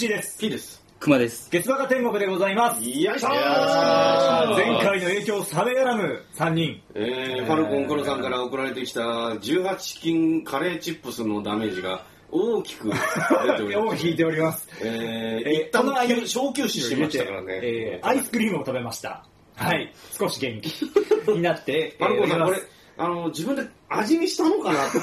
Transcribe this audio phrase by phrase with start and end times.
[0.00, 0.38] チーです。
[0.38, 0.82] P です。
[0.98, 1.50] 熊です。
[1.50, 2.82] 月馬が天国でございます。
[2.82, 6.80] よいしょー前回の影響冷めやらぬ3人。
[6.94, 12.94] えー、ファルコンコロさんから送られてきた18金カレーチップスのダメージが大きく出
[13.58, 14.00] ております。
[14.02, 14.66] を引いております。
[14.80, 15.84] えー、えー一旦
[16.26, 17.60] 小休止してましたからね。
[17.62, 19.26] えーアイスクリームを食べました。
[19.56, 19.92] はい。
[20.18, 22.62] 少し元気になって、 ファルコンさん、これ
[22.96, 24.98] あの、自分で味見したのかなって。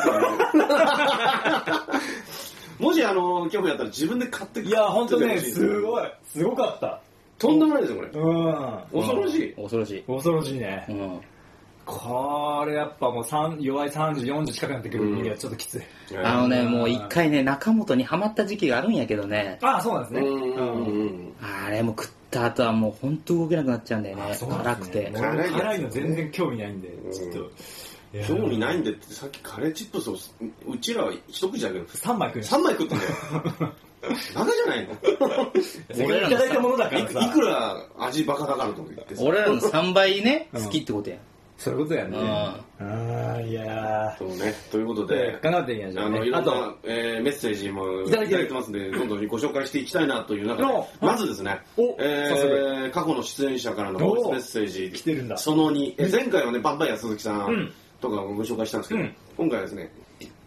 [2.80, 6.12] もし、あの、興味あったら自分で買っていや、ほんとね、すごい。
[6.27, 7.02] すごかった。
[7.40, 8.09] とんでもないですよ、これ。
[8.09, 9.02] うん。
[9.02, 9.54] 恐ろしい。
[9.54, 10.04] 恐ろしい。
[10.04, 10.94] 恐ろしいねう。
[10.94, 11.21] ん。
[11.88, 15.82] これやっぱもう3弱い30、40近くなってくるにはちょっときつい。
[16.21, 20.27] あのね、もう一回ね、中本にハマった時期があるんやけどね、ああ、そうなんですね。
[20.27, 21.34] うん。
[21.41, 24.37] あれもう食った後はもう本当動けなくなっちゃうんだよね。
[24.37, 27.52] 辛くて辛いの全然興味ないんで、ちょっと。
[28.27, 30.18] 興味ないんでって、さっきカレーチップスを、
[30.68, 33.12] うちらは一口だけど、3枚食いました3枚食ってんだよ。
[34.36, 34.96] バカじゃないの
[36.05, 37.20] 俺らのいただいたものだからさ。
[37.20, 39.05] いいくら味バカだからと思って。
[39.20, 41.18] 俺らの3倍ね、好きってことや。
[41.58, 42.18] そういうことやね。
[42.20, 44.54] うんああ、いやそうね。
[44.71, 45.08] ということー。
[45.08, 59.91] で、考えてみましょあの、いろんな、えーメッセージもいいただいてますんで、どんどんご紹介していきたいなという中でお、まずですねお、えー過去の出演者からのボイスメッセージ、来てるんだその2、え前回はね、バンバイア鈴木さうんんとかをご紹介したんですけどうん、今回はですね、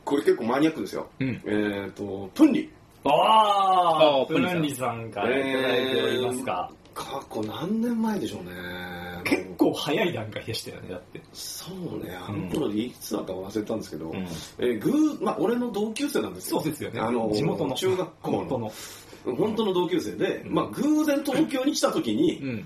[0.04, 1.08] これ結構マニアックですよ。
[1.20, 2.70] うんえっと、プンリ。
[3.04, 6.70] ああプルンリさんからいただいておりますか。
[6.94, 8.50] 過去何年前でしょうね。
[9.24, 11.20] 結構早い段階でしたよね、だって。
[11.32, 16.60] そうね、あの頃でいくつだったか忘れたんですけど、んえーぐーまあ、俺の同級生なんですよ。
[16.60, 17.00] そうですよね。
[17.00, 17.74] あの地元の。
[17.74, 18.72] 中学校の本当の。
[19.36, 22.64] 本当の同級生で、まあ、偶然東京に来た時に、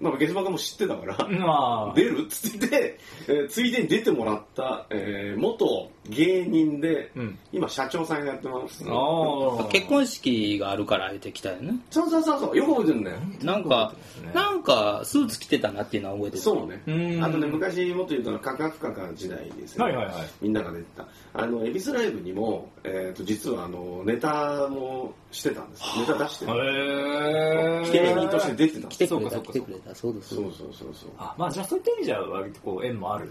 [0.00, 0.06] うん。
[0.06, 2.24] まあ、月馬がも知ってたから、まあ、出る？
[2.24, 7.38] っつって、えーついでに出てもらった、えー元芸人で、うん。
[7.52, 8.84] 今社長さんやってます。
[8.86, 9.64] ああ。
[9.68, 11.74] 結婚式があるから出てきたよね。
[11.90, 13.16] そうそうそうそう、よく覚えてるんだよ。
[13.42, 13.94] なんか
[14.24, 16.42] ね、なんか、スーツ着てたなっていうのは覚えてる。
[16.42, 17.18] そうねう。
[17.18, 19.84] んあとね、昔もっと言うと、カカフカカ時代ですね。
[19.84, 20.14] はいはいはい。
[20.40, 21.06] みんなが出てた。
[21.34, 25.82] あの、恵比寿ライブにも、えっ、と、実はあの、ネタもしてたんです。
[25.98, 26.52] ネタ出してる。
[26.52, 27.92] へえ。
[27.92, 29.06] 芸人として出てたんです。
[29.06, 29.94] そうかそうか来てくれた。
[29.94, 30.34] そうです。
[30.34, 31.10] そうそうそうそう。
[31.18, 33.30] あ、まあじゃあそういった意味じゃ割とこう縁もある。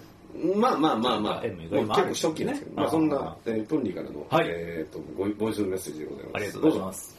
[0.56, 6.36] まあまあまあまあ、結構初期ですけど、ねまあそんなあ、えー、プンリーからの、はいえっ、とボイ、ボイスメッセージでございます。
[6.36, 7.16] ありがとうございます。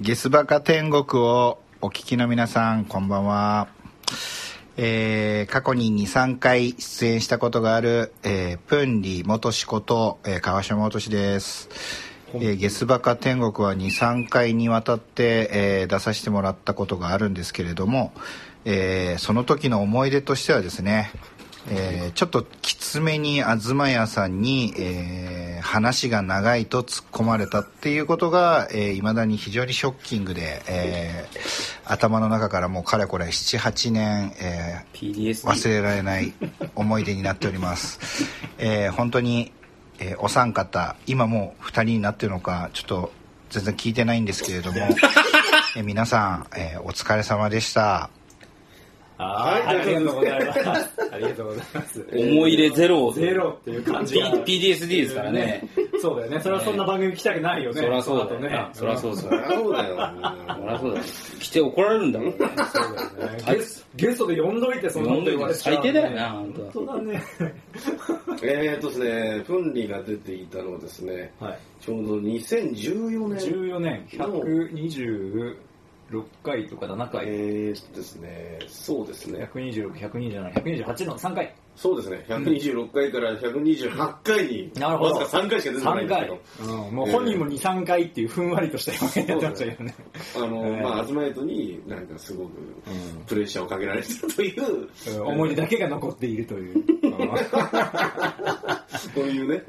[0.00, 3.68] ゲスバカ天国をお聞きの皆さん、こんばんは。
[4.76, 11.68] えー過去に2、3回出演したことがある、えープンリ元志こと、えー川島元志です。
[12.34, 18.12] えーゲスバカ天国は2、3回にわたって、えー出させてもらったことがあるんですけれども、
[18.64, 21.10] えーその時の思い出としてはですね、
[21.70, 35.48] えーちょっときつめに東屋さんに、えー話が長いと突っ込まれたっていうことが、えー、未だに非常にショッキングで、えー頭の中からもうかれこれ78年、えー。
[35.50, 36.32] 忘れられない
[36.74, 37.98] 思い出になっております、
[38.58, 39.52] えー本当に、
[39.98, 43.12] えーお三方今もう2人になってるのかちょっと
[43.50, 44.78] 全然聞いてないんですけれども、
[45.76, 48.10] えー皆さん、えーお疲れ様でした
[49.16, 50.60] はい、ありがとうございます。
[51.12, 52.06] ありがとうございます。
[52.12, 53.12] 思い入れゼロ。
[53.12, 54.16] ゼロっていう感じ。
[54.16, 55.68] PDSD ですからね。
[56.00, 56.40] そうだよね。
[56.40, 57.80] それはそんな番組来たくないよね。
[57.80, 58.68] そりゃそうだよね。
[58.72, 59.30] そりゃそうそそう。
[59.30, 59.96] りゃそうだよ。
[59.96, 61.04] そりゃそうだよ。
[61.40, 62.34] 来て怒られるんだもんね。
[62.38, 62.48] そう
[63.18, 63.44] だよね。
[63.46, 67.22] ゲスゲストで呼んどいて、そんなこと言われ最低だよな、本本当当だね。
[68.42, 71.58] えっとですね、プンリーが出ていたのはですね、はい。
[71.80, 73.38] ちょうど2014年。
[73.38, 74.06] 14年、
[76.14, 77.26] 126回とか7回。
[77.26, 81.54] えーとですね、そうですね、126、127、128の3回。
[81.76, 85.14] そうですね、126回から128回に、なるほど。
[85.16, 86.28] わずか3回しか出てない3んですけ回。
[86.28, 86.84] ど、。
[86.86, 89.94] うん、もう本人も2、3回っていうふんわりとした表現になってましたけどね。
[90.36, 92.50] あの、えーまあ、アズマイトになんかすごく
[93.26, 95.26] プレッシャーをかけられてたという、うん。
[95.26, 96.84] 思い出だけが残っているという。
[99.14, 99.62] そういうね、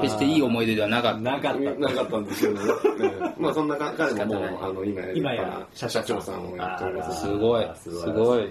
[0.00, 1.20] 決していい思い出ではなかった。
[1.20, 1.60] なかった。
[1.60, 3.08] なかったんですけどね。
[3.08, 7.22] ねまあそんな彼ももう、あの、今や今や社長さんをやっております。
[7.22, 7.68] すごい。
[7.76, 8.48] すごい。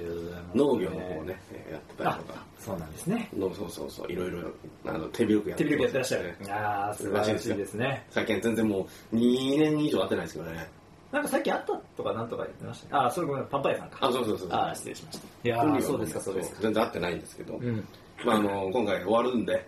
[0.56, 2.46] 農業の方をね、えーやってたりあとか。
[2.66, 3.30] そうなんですね。
[3.38, 4.40] のそうそうそう、いろいろ、
[4.88, 6.52] あの、手広くやって手広くやってらっしゃるね。
[6.52, 8.04] ああ、素晴らしいですね。
[8.10, 10.68] 最近全然もう2年以上会ってないですけどね。
[11.12, 12.90] なんかさっきあったとかなんとか言ってましたね。
[12.94, 13.98] ああ、それごめん、パンパイヤさんか。
[14.02, 14.58] あ、そうそうそうそう。
[14.58, 15.28] ああ、失礼しました。
[15.44, 16.62] いやそうですか、そうですか。
[16.62, 17.88] 全然会ってないんですけど、うん。
[18.26, 19.68] まああの、今回終わるんで、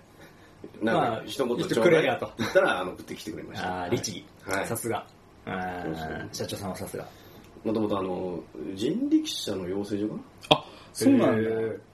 [0.82, 3.68] なんまかあ一言言ってちょうだいくれやと言ったら、あの、送ってきてくれました。
[3.68, 4.26] ああ、律儀。
[4.44, 5.06] はいさすが。
[6.34, 7.06] 社長さんはさすが。
[7.64, 8.40] もともとあの、
[8.76, 10.16] 人力車の養成所か
[10.50, 10.66] あ、
[10.98, 11.50] そうなんだ。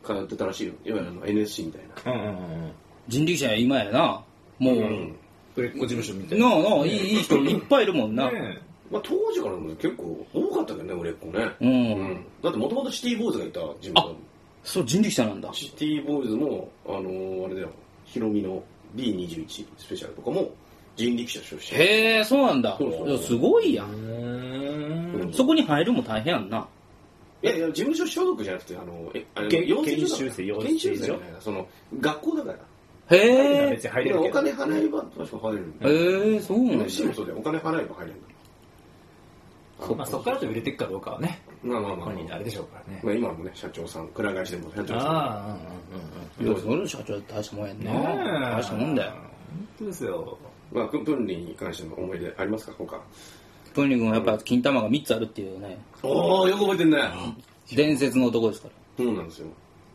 [0.05, 0.73] 通ってたらしいよ。
[0.85, 2.11] いわゆるあの NSC みたいな。
[2.13, 2.71] ーうんうんうん。
[3.09, 4.23] 人力車や今やな。
[4.59, 5.15] もう、うん
[5.55, 6.49] 売れっ子事務所みたいな。
[6.49, 8.31] なあなあ、いいいい人いっぱいいるもんな。
[8.31, 8.57] ね
[8.89, 11.51] まあ、当時からも結構多かったけどね、売れっ子ね。
[11.61, 12.25] うん。
[12.41, 14.15] だってもともとシティボーイズがいた事務所
[14.63, 15.49] そう、人力車なんだ。
[15.53, 17.69] シティボーイズも、あのーあれだよ、
[18.05, 18.63] ヒロミの
[18.95, 20.49] B21 スペシャルとかも
[20.95, 21.81] 人力車出身。
[21.81, 22.77] へえ、そうなんだ。
[22.79, 25.31] そうそういやすごいやん。
[25.33, 26.67] そこに入るも大変やんな。
[27.43, 31.67] いやいや、事務所所属じゃなくて、あの、え、あの研研修生養成所研修生じゃないその、
[31.99, 33.17] 学校だから。
[33.17, 33.71] へえ。
[33.71, 34.29] 別に入れるけど。
[34.29, 35.95] お金払えば確か入れるんだよ。
[35.95, 36.85] へえ、そうなんだ。
[36.85, 38.29] MC もそうだよ、お金払えば入れるんだ
[39.89, 39.95] よ。
[39.97, 43.01] まあそこからと売れていくかどうかはね、まあまあまあ本人あれでしょうからね。
[43.03, 44.97] まあ今もね、社長さん、くら替えしても社長さん。
[44.99, 45.57] あ
[46.39, 47.91] あ、いや、それ社長大したもんやんな。
[47.91, 48.55] ねえ。
[48.55, 49.11] 大したもんだよ。
[49.11, 49.19] 本
[49.79, 50.37] 当ですよ。
[50.71, 52.73] まあ、プンリンに関しての思い出ありますか？
[52.77, 53.01] 他。
[53.73, 56.99] プンリ君はやっぱ金玉が3つあるっていうね、おー、よく覚えてんね。
[57.73, 58.73] 伝説の男ですから。
[59.03, 59.47] そうなんですよ。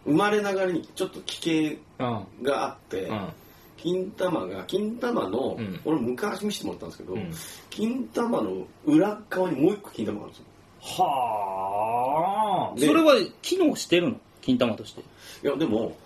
[0.04, 2.26] 生まれながらにちょっと奇形うん。
[2.42, 3.28] があって、うん。
[3.76, 7.30] 金玉が、金玉の、うん俺昔見せてもらったんですけど、うん
[7.70, 10.42] 金玉の裏側にもう一個金玉があるんで
[10.84, 11.04] すよ。
[11.04, 12.78] はあ。
[12.80, 14.16] でそれは機能してるの？
[14.40, 15.02] 金玉として。
[15.44, 15.96] いや、でも、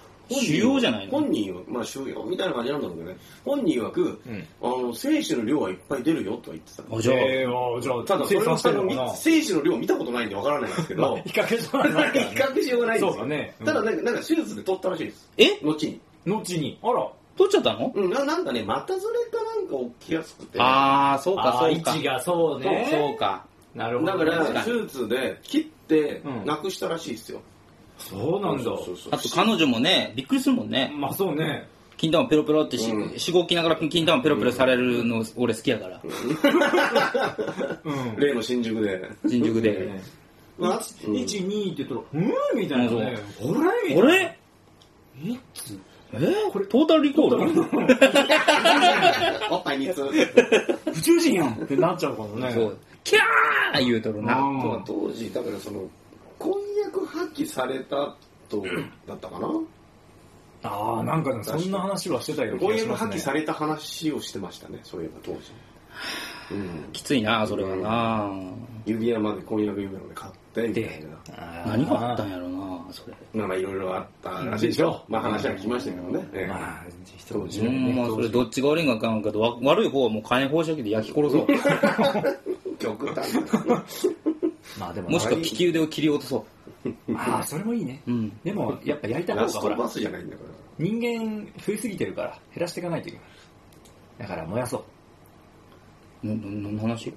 [0.41, 6.83] 腫瘍じゃないの本人は、まあ、腫瘍みたいな感じなんだろうけどね、本人曰く、うんあの、精子の量はいっぱい出るよとは言ってた。
[6.97, 13.13] あ、じゃあ、えー、じゃあ、ただ、それは生産してるのかな精子の量見たことないんでわからないんですけど、比較しないからね比較しようがないんですよ。
[13.13, 15.31] そうだねうんただなんか、なんか手術で取ったらしいです。
[15.37, 15.59] え？
[15.63, 16.01] 後に。
[16.27, 16.79] 後に。
[16.83, 17.09] あら。
[17.37, 17.91] 取っちゃったの？
[17.95, 20.61] うん、ななんかね、股ずれかなんか起きやすくて。
[20.61, 21.91] ああ、そうか、そうか。
[21.93, 22.89] 位置がそうね。
[22.91, 23.47] そうか。
[23.75, 24.19] なるほど。
[24.19, 27.41] だから、手術で切ってうんなくしたらしいですよ。
[28.09, 28.71] そうなんだ。
[29.13, 30.93] あと彼女もね、びっくりするもんね。
[30.97, 31.69] まあそうね。
[31.97, 36.01] 金玉ペロペロってし、うんしごきながら金玉ペロペロされるの俺好きやから。
[37.85, 38.17] うん。
[38.17, 39.09] 例の新宿で。
[39.29, 40.01] 新宿で。
[40.59, 41.13] まあ1、
[41.47, 42.59] 2って言ったら、うん？
[42.59, 43.19] みたいなね。
[43.43, 44.03] うんほらみたいな。
[44.03, 44.39] 俺
[45.25, 45.79] いつ？
[46.15, 46.17] え？
[46.19, 47.61] ー、これトータルリコール
[49.51, 50.03] おっぱい3つ？
[50.99, 52.51] 宇宙人やんってなっちゃうかもね。
[52.53, 52.77] そう。
[53.05, 54.37] キャー言うとるな。
[54.87, 55.83] 当時、だからその、
[56.43, 56.53] 婚
[56.85, 58.17] 約破棄された
[58.49, 58.65] と、
[59.07, 59.49] だったかな？
[60.65, 65.39] ああ、なんかね、そんな話はしてたけど、婚約破棄されれた話をしてましたね、そういえば当時。
[66.53, 66.93] うん。
[66.93, 68.31] きついな、それはな。
[68.87, 71.65] 指輪まで婚約指輪まで買って、みたいな。
[71.67, 73.15] 何があったんやろな、それ。
[73.33, 75.03] まあまあいろいろあったらしいでしょ。
[75.09, 76.29] まあ話は聞きましたけどね。
[76.33, 81.47] ええまあ、一当時うねん、まあそれどっちが悪いんか分からんけど、わ悪い方はもう火炎放射器で焼き殺そう。
[82.79, 83.85] 極端な。
[84.83, 86.47] まあでも、もしくは利き腕を切り落とそ
[87.17, 88.03] ああ、それもいいね。
[88.07, 88.11] う。
[88.11, 88.33] うん。
[88.43, 90.51] でも、やっぱやりた方がほら、ストバスじゃないんだから。
[90.79, 93.27] 人間増えすぎてるから、減らしていかないといけない。
[94.19, 94.85] だから燃やそう。
[96.25, 97.09] 何の話？
[97.11, 97.15] え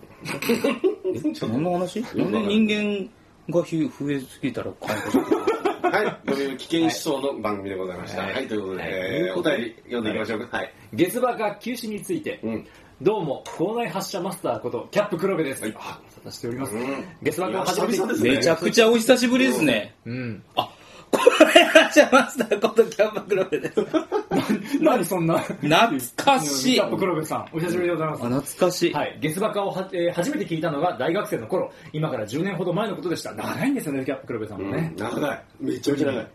[1.41, 2.01] 何の話？
[2.01, 3.09] なんで人
[3.49, 6.57] 間がひ増えすぎたら火炎放射器はい。
[6.57, 8.21] 危険思想の番組でございました。
[8.23, 8.47] ははいい。
[8.47, 10.57] ということで、はいえーお便り読んでいきましょうか。
[10.57, 10.73] はい。
[10.93, 12.67] 月場が休止について、うん。
[13.01, 15.61] どうも、校内発射マスターこと、キャップ黒部です。
[15.63, 16.75] はいあ、ご無沙汰しております。
[16.75, 19.95] うん月場が初めてめちゃくちゃお久しぶりですね。
[20.05, 20.43] うん。
[20.55, 20.69] あ、
[21.11, 23.85] これじゃマスターことキャンパクロベです。
[24.81, 25.39] 何そんな。
[25.39, 28.23] 懐かしいキャップ黒部さん、お久しぶりでございます。
[28.23, 28.93] あ、懐かしい。
[28.93, 33.33] はい、月バカをは、えー初めて聞いたのが大学生の頃、今から10年ほど前のことでした。
[33.33, 34.93] 長いんですよね、キャップ黒部さんもね。
[34.97, 35.43] 長い。
[35.59, 36.27] めちゃめちゃ長い。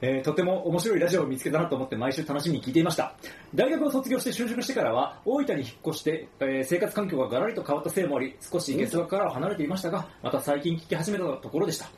[0.00, 3.14] えーとても面白いラジオを見つけたなと思って毎週楽しみに聞いていました。
[3.54, 11.88] 大学を卒業して就職してからは大分に引っ越して、えー生活環境がガラリと変わったせいもあり少し月場からは離れていましたがまた最近聞き始めたところでした。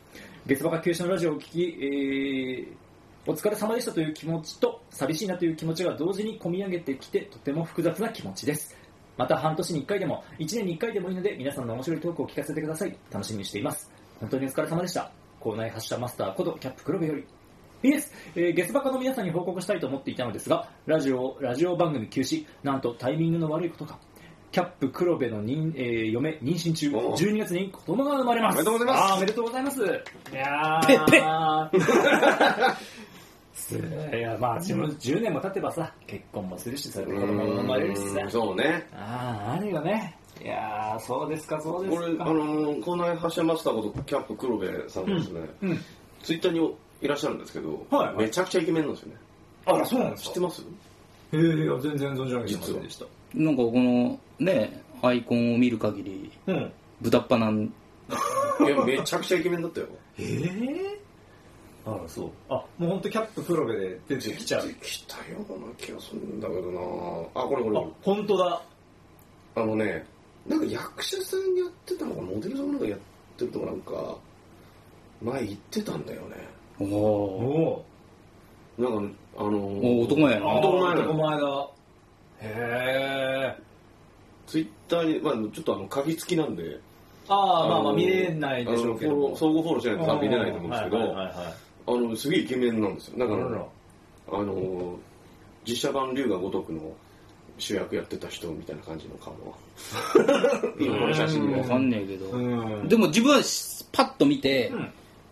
[0.46, 2.88] 月場が休止のラジオを聞き、えー
[3.26, 8.74] お疲れ様でしたという気持ちと寂しいなという気持ちが同時に込み上げてきてとても複雑な気持ちです。
[9.18, 12.96] また半年に1回でも1年に1回でもいいので皆さんの面白いトークを聞かせてください。
[13.10, 13.90] 楽しみにしています。
[14.18, 15.12] 本当にお疲れ様でした。
[15.40, 17.26] 校内発射マスターことキャップ黒部より。
[17.82, 23.99] PS、えー、月バカの皆さんに報告したいと思っていたのですが、ラジオ、ラジオ番組休止、なんとタイミングの悪いことか。
[24.50, 28.54] キャップ黒部の人、えー嫁、妊娠中、おう12月に子供が生まれます。
[28.54, 29.82] おめでとうございますあーおめでとうございます。
[29.82, 29.87] い
[30.35, 31.68] やー。
[34.16, 38.30] いや、まあ、10, 10年も経てばさ、結婚もするし、それで子供も生まれるしさうん。
[38.30, 38.88] そうね。
[38.94, 40.16] ああ、あるよね。
[40.42, 42.25] いやー、そうですか、そうですこれ、か。
[42.25, 45.78] あのー、校内発射マスターことキャップ黒部さんがですね、うん。
[46.23, 49.16] ツイッターにいらっしゃるんですけど、はいめちゃくちゃイケメンなんですよね。
[49.66, 50.28] あら、そうなんですか？
[50.28, 50.62] 知ってます？
[51.32, 53.06] ええいや、全然存じ上げてませ実はんでした。
[53.34, 56.72] なんかこの、ね、アイコンを見る限り、うん。
[57.00, 57.70] 豚っ鼻なん、い
[58.68, 59.86] や、めちゃくちゃイケメンだったよ。
[60.18, 60.98] ええ
[61.86, 62.30] あら、そう。
[62.48, 64.66] あ、もう本当キャッププロベで出てきちゃう。
[64.66, 66.80] 出てきたような気がするんだけどな
[67.34, 68.62] あ、これこれあ、本当だ。
[69.54, 70.04] あのね、
[70.46, 72.98] なんか役者さんやってたのか、モデルさんなんかやっ
[73.36, 74.16] てるとかなんか、
[75.22, 76.36] 前言ってたんだよね。
[76.80, 76.88] おー。
[76.88, 77.85] お
[78.78, 80.47] なんか、あのお男前やな。
[80.47, 81.68] あ男前男前だ。
[82.40, 83.62] へえ
[84.47, 86.80] ツイッターに、まあ、ちょっとあの鍵付きなんで。
[87.28, 91.56] ああまあまあの見れないでしょうけどあのフォロー相互フォローしないと見れないと思うんですけど、あ
[91.87, 93.18] のすげえイケメンなんですよ。
[93.18, 93.66] だから
[94.32, 94.99] あの
[95.66, 96.80] 実写版龍が如くの
[97.58, 99.56] 主役やってた人みたいな感じの顔は。
[100.80, 102.88] 今 この写真わでかんねえけど、うん。
[102.88, 103.42] でも自分は
[103.92, 104.90] パッと見て、うん。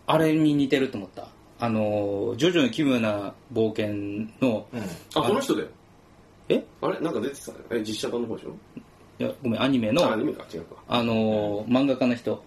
[0.09, 1.27] あれに似てると思った
[1.59, 3.87] あのジョジョの奇妙な冒険
[4.41, 4.81] の、うん。
[5.15, 5.67] あこの人だよ。
[6.49, 6.63] え？
[6.81, 6.99] あれ？
[6.99, 8.55] なんか出てたえ実写版の方でしょ？
[9.19, 10.05] いやごめんアニメの。
[10.05, 10.45] あアニメか。
[10.53, 10.75] 違うか。
[10.87, 12.43] あの漫画家の人。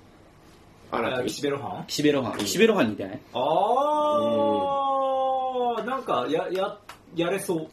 [0.92, 1.84] あらあ岸辺露伴？
[1.86, 2.38] 岸辺露伴。
[2.38, 3.20] 岸辺露伴に似てない？
[3.34, 3.40] あ
[5.78, 6.78] あなんかやや
[7.16, 7.68] やれそう。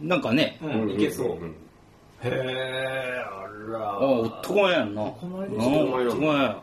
[0.00, 1.32] なんかね、うんいけそう。
[1.36, 1.50] うん。
[2.22, 5.02] へえあらあ男前やんな。
[5.02, 5.48] 男前
[6.04, 6.56] ですうん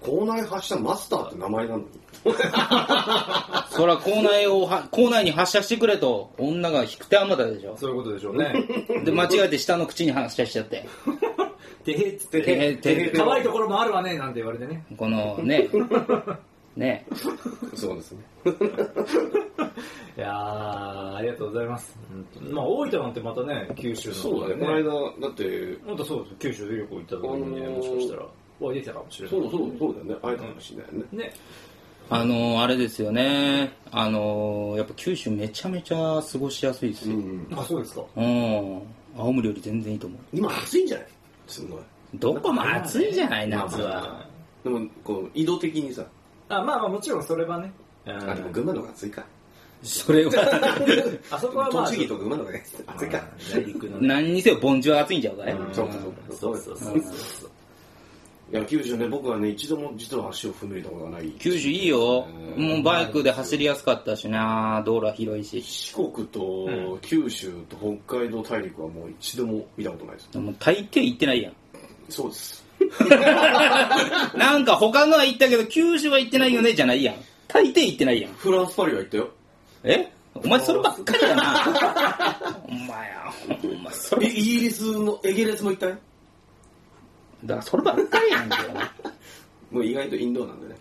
[0.00, 1.86] 校内発射マスターって名前なのに
[3.70, 7.76] そら校内をは校内に発射してくれと女が引く手あまたでしょ。
[7.76, 8.52] そういうことでしょうね。
[9.04, 10.86] で間違えて下の口に発射しちゃって。
[11.84, 12.74] てへっつっててへ。
[12.74, 13.10] てへ。
[13.10, 14.84] 可愛いところもあるわねなんて言われてね。
[14.96, 15.68] このね。
[16.76, 17.06] ね。
[17.74, 18.24] そうですね。
[20.16, 21.96] いやーありがとうございます。
[22.08, 24.60] 本当まあ大分なんてまたね九州のそうだね。
[24.64, 26.36] この間だってまたそうです。
[26.38, 28.22] 九州で旅行行った時にねもしかしたら
[28.60, 29.40] お会いできたかもしれない。
[29.40, 30.14] そうそうそうだよね。
[30.22, 31.32] 会えたかもしれないよねね。
[32.08, 33.72] あのあれですよね。
[33.90, 38.02] あのやっぱ九州めちゃめちゃ過ごしやすいですよ、うんあそうですか。
[38.16, 38.82] うん。
[39.18, 40.20] 青森より全然いいと思う。
[40.32, 41.06] 今暑いんじゃない？
[41.48, 41.80] すごい。
[42.14, 43.88] どこも暑いじゃない夏まあ。
[44.02, 44.26] は。
[44.62, 46.04] でもこう移動的にさ。
[46.48, 47.72] あまあまあもちろんそれはね。
[48.06, 49.24] あでも群馬の方が暑いか。
[49.82, 50.32] それは。
[51.30, 53.24] あそこはまあ栃木と群馬の方が暑いか。
[53.52, 54.06] 内陸のね。
[54.06, 55.74] 何にせよ盆地は暑いんちゃうかい、うん。
[55.74, 57.50] そうかそうかそうそうそうそう
[58.52, 61.30] いや九州ね僕はね一度も実は足を踏み入れたことがない。
[61.32, 62.28] 九州いいよ。
[62.56, 62.68] うん。
[62.68, 64.82] もうバイクで走りやすかったしな。
[64.86, 65.60] 道路は広いし。
[65.62, 67.76] 四国と九州と
[68.06, 70.28] 北海道大陸はもう一度も見たことないです。
[70.32, 71.52] でも大抵行ってないやん。
[72.08, 72.64] そうです。
[74.36, 77.16] なんか他のは行ったけど九州は行ってないよねじゃないやん。
[77.48, 78.32] 大抵行ってないやん。
[78.34, 79.28] フランスパリは行ったよ。
[79.82, 80.08] え？
[80.34, 82.60] お前そればっかりやな。
[82.68, 83.32] お前や
[83.64, 85.96] お前それイギリスのエゲレスも行ったよ
[87.46, 88.72] だからそればっかりやんけど
[89.70, 90.76] もう意外とインドなんでね。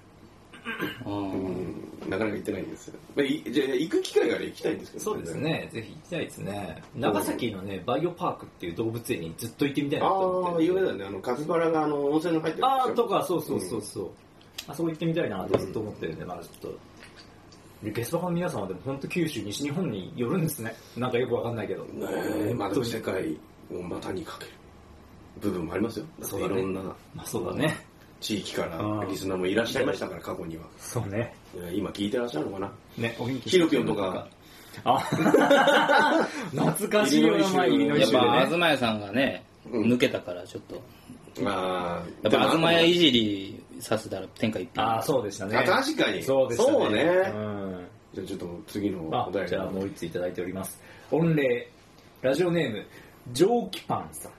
[1.05, 2.09] うんうん。
[2.09, 2.99] なかなか行ってないんですよ。
[3.15, 5.69] まあいじゃあ行く機会があれば行きたいんですけどそうですね。
[5.71, 6.83] ぜひ行きたいですね。
[6.95, 10.55] 長崎のねバイオパークっていう動物園にずっと行ってみたいなと思って。
[10.55, 11.05] ああ有名だよね。
[11.05, 13.03] あのカピバラがあの温泉に入ってるあーでしょ。
[13.03, 14.09] とかそうそうそうそう、
[14.67, 16.77] あそこ行ってみたいなとずっと思ってるんで、まだちょっと。
[17.83, 20.75] でゲストファンの皆さんはでも本当九州西日本によるんですね。
[20.97, 21.83] なんかよくわかんないけど。
[21.83, 22.07] ね
[22.49, 23.37] えまあでも世界
[23.71, 24.51] を股にかける
[25.39, 26.05] 部分もありますよ。
[26.21, 26.59] そうだね。
[26.59, 27.77] いろんなまあそうだね。
[28.21, 30.63] 地域からうんリスナーもいらっしゃいましたから過去には。
[30.77, 31.35] そうね。
[31.73, 32.71] 今聞いてらっしゃるのかな？
[32.97, 34.27] ねお元気ヒロピョンとか。
[34.83, 34.99] あ
[36.51, 39.93] 懐かしいよなまあ入りのやっぱ東屋さんがね、うん。
[39.93, 40.81] 抜けたからちょっと。
[41.41, 44.83] まあやっぱ東屋いじりさせたら天下一品。
[44.83, 45.57] ああそうでしたね。
[45.57, 46.23] あ確かに。
[46.23, 46.77] そうでしたね。
[46.77, 47.03] そうね。
[47.03, 47.87] うん。
[48.15, 50.81] じゃあちょっと次のあお題じゃあもう一ついただいております。
[51.11, 51.69] 御礼
[52.21, 52.85] ラジオネーム
[53.33, 54.31] 蒸気パンさん、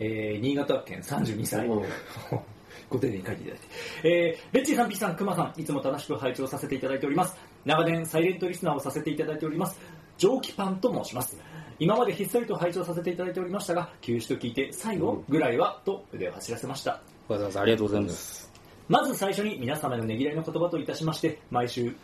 [0.00, 1.84] えー、新潟県32歳うん
[2.88, 3.66] ご丁寧に書いていただいて、
[4.04, 7.36] えー、レッチーさん、ピーさん、クマさん、いつも楽しく拝聴させていただいております。
[7.64, 9.80] 長年、サイレントリスナーをさせていただいております。
[10.18, 11.38] 蒸気パンと申します。
[11.78, 17.00] 今までひっそりと拝聴させていただいておりましたが、休止と聞いて、最後ぐらいは、と腕を走らせました。
[17.28, 18.52] わざわざありがとうございます
[18.88, 21.94] まず最初に皆様のねぎらいの言葉といたしまして、毎週、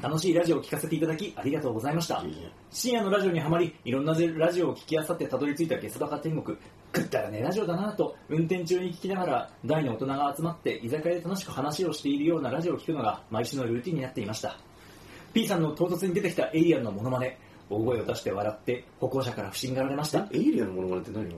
[0.00, 2.22] 楽しいラジオを聞かせていただき、ありがとうございました。
[2.70, 6.56] 深夜のラジオにはまり、いろんなラジオを聞きあさってたどり着いたゲスバカ天国。
[6.94, 14.58] 食ったらねラジオだなと、運転中に聞きながら、大の大人が集まって、居酒屋で楽しく話をしているようなラジオを聞くのが、毎週のルーティンになっていました。
[15.32, 17.38] P さんの唐突に出てきたエイリアンのモノマネ、
[17.68, 20.28] 大声を出して笑って、歩行者から不審がられました。
[20.32, 21.36] エイリアンのものまねって何こ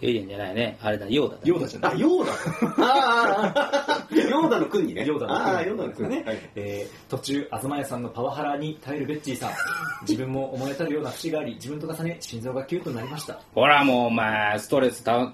[0.00, 0.08] れ？
[0.08, 2.00] エイリアンじゃないねあれだヨーダだあ、ヨーダじゃない。
[2.00, 2.32] ヨーダ
[2.78, 5.06] あー ヨーダの国にね。
[5.06, 9.50] ヨーダの国ああ、ヨーダの国ね、はいえー途中、東屋さんのパワハラに耐えるベッチーさん。
[10.06, 13.38] 自分も思い当たるような節があり、自分と重ね、心臓がキュッとなりました。
[13.54, 15.32] ほらもうお前ストレスた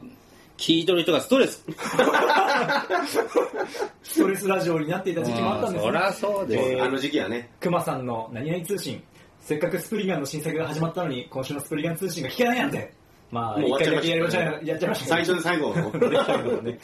[0.61, 1.65] 聞いとる人がストレス
[4.03, 7.51] ストレスラジオになっていた時期もあったんですそりゃそうですえーあの時期はね。
[7.61, 9.03] クマさんの何々通信。
[9.41, 12.93] せっかくスプリガンの新作が始まったのに、今週のスプリガン通信が聞けないなんて。
[13.31, 15.75] まあ、もう終わっちゃいました一回だけやりましたやっちゃいました最初で最後。
[16.63, 16.79] ね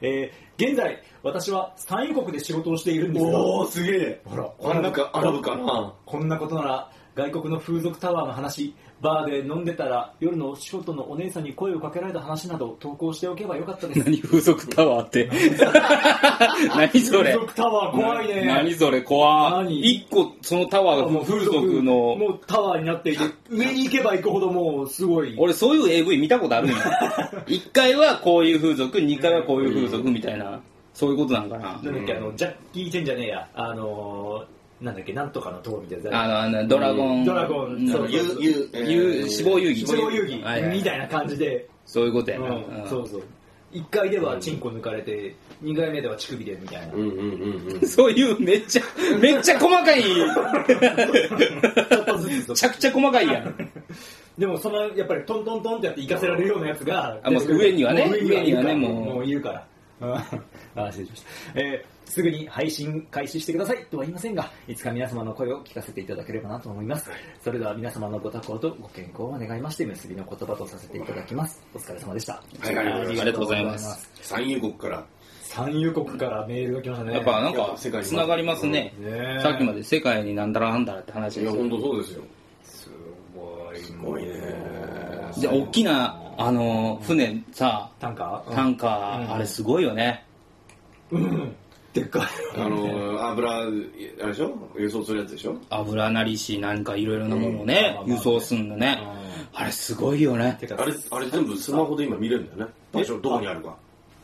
[0.00, 4.20] えー現在、私は産油国で仕事をしているんですが、おー、すげえ。
[4.24, 5.92] ほら、アラブか、アラブかな。
[6.06, 14.00] こんなことなら、外国の風俗タワーの話バーで飲んでたら夜のショートのお姉さんに声をかけられた話など投稿しておけばよかったです。
[14.00, 15.28] 何風俗タワーって。
[16.74, 17.32] 何それ。
[17.34, 18.44] 風俗タワー怖いね。
[18.46, 19.50] 何それ怖。
[19.50, 19.80] 何？
[19.80, 25.34] 一個そのタワーが風俗の、もうタワーになっていて上に行けば行くほどもうすごい。
[25.38, 26.76] 俺そういう AV 見たことあるんよ。
[27.46, 30.60] 1回はこういう風俗、2回はこういう風俗みたいな、
[30.94, 31.72] そういうことなんかな。
[31.72, 33.48] なんだっけあのジャッキー・チェンじゃねえや。
[33.54, 37.24] あのーなんだっけなんとかの塔みたいなあの、あの、ドラゴン。
[37.24, 39.86] ドラゴンそうゆゆえーゆ死亡遊戯。
[39.86, 40.70] 死亡遊戯。
[40.70, 42.48] みたいな感じで、そういうことやな。
[42.86, 43.22] そうそう。
[43.72, 47.80] 1回ではチンコ抜かれて2回目では乳首でみたいな、うんうんうんうん。
[47.88, 48.82] そういうめっちゃ、
[49.20, 50.02] めっちゃ細かい。
[50.02, 53.72] ちょっとずつめちゃくちゃ細かいやん。
[54.38, 58.04] でもそのやっぱりトントントンってやって行かせられるようなやつがあもう上にはね。
[58.04, 59.14] もう上にはねもうもう。
[59.14, 59.66] もういるから。
[60.76, 63.84] あ失礼しました、えーすぐに配信開始してください。
[63.90, 67.10] とは言いませんがいつか皆様の声を聞かせていただければなと思います。
[67.42, 71.62] それでは皆様のご多幸とご健康を願いまして結びの言葉とさせていただきます。
[71.74, 72.34] お疲れ様でした。
[72.60, 72.86] はいはい。
[72.92, 74.08] ありがとうございます。
[74.22, 75.04] 産油国から。
[75.42, 77.14] 産油国からメールが来ましたね。
[77.14, 78.72] やっぱなんか、世界につながりますね。
[78.72, 78.94] ね
[79.38, 79.40] え。
[79.42, 81.62] さっきまで世界になんだらなんだらって話いやですよ。
[81.62, 82.22] 本当そうですよ。
[82.64, 82.90] す
[83.34, 84.30] ごいすごいね。
[85.40, 88.54] で、大きな、あの、船さ、タンカー？
[88.54, 89.26] タンカうん。
[89.28, 90.24] ー、あれすごいよね。
[91.10, 91.54] うん
[91.96, 92.22] でっかい
[92.56, 94.54] あの油あれでしょ？
[94.78, 95.56] 輸送するやつでしょ？
[95.70, 97.66] 油なりし、何かいろいろなものをうん。
[97.66, 99.02] ね輸送すんのね。
[99.54, 100.58] あれすごいよね。
[100.76, 102.74] あれあれ全部スマホで今見れるんだよね？
[102.92, 103.76] 場所どこにあるか。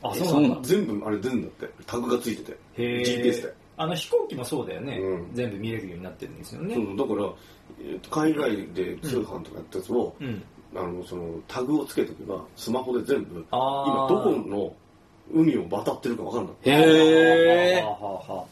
[0.02, 0.69] あそうなんだ。
[0.69, 1.71] 全部あれ出るんだって。
[1.87, 2.59] タグがついてて。
[2.76, 3.55] GPS で。
[3.79, 5.35] あの飛行機もそうだよね、うん。
[5.35, 6.75] 全部見れるようになってるんですよね。
[6.75, 7.33] そうだから
[8.11, 10.43] 海外で通販とかやったやつをうん。
[10.75, 14.75] あのそのタグをつけとけばスマホで全部今どこの
[15.31, 16.55] 海を渡ってるか分かんない。
[16.64, 17.85] へー。
[17.85, 18.45] はあはあはあ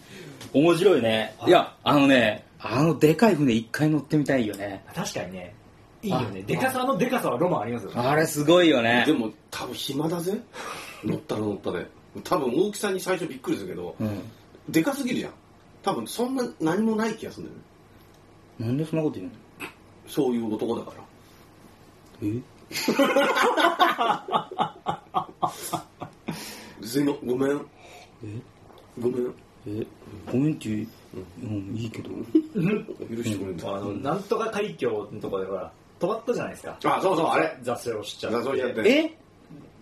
[0.53, 1.35] 面白いね。
[1.47, 1.51] い。
[1.51, 4.85] や、あのね、あのでかい船一回乗ってみたいよね。
[4.95, 5.55] 確かにね。
[6.03, 6.43] いいよね。
[6.43, 8.01] でかさのでかさはロマンありますよね。
[8.01, 9.05] あれすごいよね。
[9.07, 9.13] で。
[9.13, 10.41] も多分暇だぜ。
[11.05, 11.87] 乗ったら乗ったで。
[12.25, 14.21] 多分大きさに最初びっくりするけどうん。
[14.69, 15.33] でかすぎるじゃん。
[15.83, 18.67] 多分そんな何もない気がするんだよね。
[18.67, 19.33] なんでそんなこと言うの？
[20.07, 20.97] そういう男だから。
[22.23, 22.41] え？
[26.83, 27.61] すいまごめん。
[28.25, 28.41] え
[29.01, 29.35] ごめん。
[29.67, 29.87] え
[30.31, 30.87] ごめんって言う、
[31.45, 32.11] うん、いいけど。
[32.11, 36.79] 許してくれんだあのなんとか海峡のところでほら止まったじゃないですか。
[36.85, 37.57] あそうそうあれ。
[37.63, 38.43] 雑誌をしちゃって。
[38.43, 38.91] 雑誌やって。
[38.91, 39.17] え？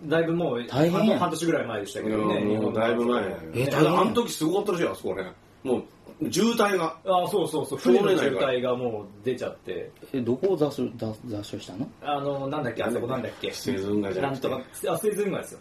[0.05, 5.83] だいぶもう大変や半半年ぐらい前でしたけどねもうだいぶ前えただあの時すごかったらしいよあそこねも
[6.21, 6.97] う渋滞が。
[7.05, 9.91] あそうそうそう船の渋滞がもう出ちゃって。
[10.13, 11.87] え、どこを雑所、雑雑所したの？
[12.01, 13.51] あのなんだっけあそこなんだっけ。
[13.51, 14.49] スエズ運河じゃなんくて。
[14.49, 15.59] なとかあスエズ運河ですよ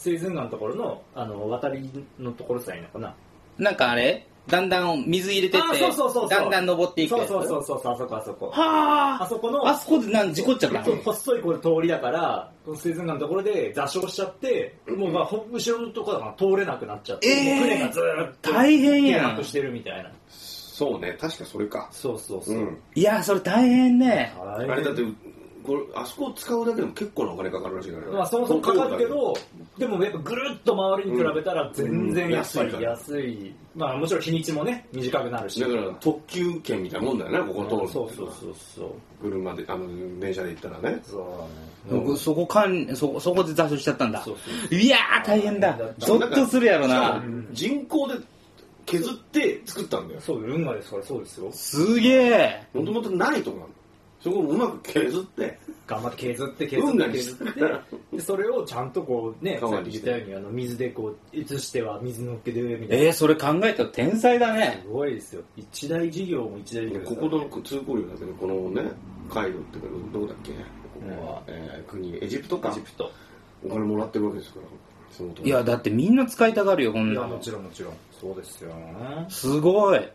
[0.00, 3.14] スエズ運河のところのあの渡りのところさえいいのかな。
[3.58, 4.26] なんかあれ？
[4.48, 6.28] だんだん水入れてってあそうそうそうそう。
[6.30, 8.50] だんだん登っていくそうそうそうそうあそこあそこ。
[8.50, 9.26] はあ。
[9.28, 17.60] そこのああそこでなん事故っちゃったそう細いこれ通りだからスエズ運河のところで座礁しちゃってもうまあほ後ろのところだから通れなくなっちゃって、えー。
[17.60, 19.44] 船がずーっと大変やん。
[19.44, 20.10] してるみたいな。
[20.30, 21.16] そうね。
[21.20, 21.90] 確かそれか。
[21.92, 22.78] そうそうそう、うん。
[22.94, 24.34] いやそれ大変ね。
[24.40, 25.02] ああれだって
[25.64, 28.12] これあそこを使うだけでも結構なお金かかるらしいからね。
[28.12, 29.34] まあ、そもそもかかるけど、
[29.78, 30.02] でも。
[30.02, 32.82] やっぱぐるっと回るに比べたら全然やっぱりうん。
[32.82, 33.54] 安い。
[33.76, 35.60] まあもちろん日にちもね、短くなるし。
[35.60, 38.90] だから特急券みたいなもんだよねここ通るのそうそうそうそう。
[39.22, 41.00] 車であの電車で行ったらね。
[41.04, 41.48] そ
[41.88, 44.22] う僕そこかんそそこで雑所しちゃったんだ。
[44.22, 45.78] そうそういやー大変だ。
[45.98, 47.14] ゾッとするやろな。
[47.14, 48.14] も人工で
[48.86, 50.20] 削って作ったんだよ。
[50.20, 51.50] そう、運河ですからそうですよ。
[51.52, 52.66] すげえ。
[52.74, 53.68] もともとないとこなの
[54.22, 55.58] そこをうまく削って。
[55.86, 57.10] 頑張って削って削って。
[57.12, 63.04] 削って、でそれをちゃんとこうね、さっき言ったようにあの水でこう移しては水のっけでみたいな。
[63.04, 64.82] えー、それ考えたら天才だね。
[64.84, 65.42] すごいですよ。
[65.56, 68.90] 一大事業も一大事業ここの通行料だけどこのね
[69.28, 70.52] カイロっていうかどこだっけ？
[70.52, 70.56] こ
[71.16, 72.70] こは、えー国エジプトか。
[72.70, 73.10] エジプト。
[73.64, 74.66] お金もらってるわけですから
[75.44, 77.94] いやだってみんな使いたがるよこんいや、なのもちろんもちろん。
[78.18, 78.70] そうですよ。
[79.28, 80.08] すごい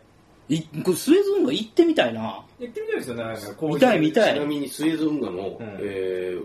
[0.48, 2.44] いこれスエズ運河行ってみたいな。
[2.60, 3.24] 行ってみたいですよね。
[3.56, 3.74] こうう。
[3.74, 4.34] 見たい見たい。
[4.34, 5.56] ちなみにスエズ運河の、ん。
[5.80, 6.44] えー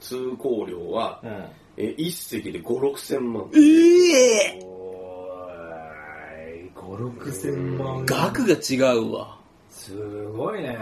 [0.00, 1.30] 通行料は、うん。
[1.76, 3.48] えー一隻で5 6千万。
[3.54, 8.04] ええおーい、5、6千万。
[8.06, 9.38] 額が違うわ。
[9.70, 9.94] す
[10.28, 10.76] ごいね。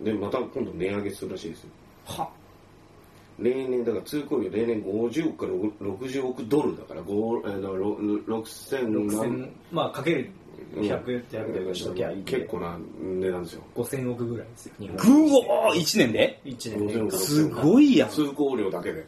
[0.00, 1.68] でまた今度値上げするらしいですよ。
[2.06, 2.28] は。
[3.38, 10.30] 例年だから通行料例年50億から60億ドルだから5えーだからろ6000 6000万、まあ、かける
[10.76, 10.82] うん。
[10.82, 12.32] 100、100でしときゃいいんで。
[12.32, 13.62] 結構な値段ですよ。
[13.76, 14.96] 5000億ぐらいですよ、日本。
[14.96, 16.94] ぐおー1年で？1年で。
[16.94, 17.16] 5000億。
[17.16, 18.10] すごいやん。
[18.10, 19.04] 通行料だけで。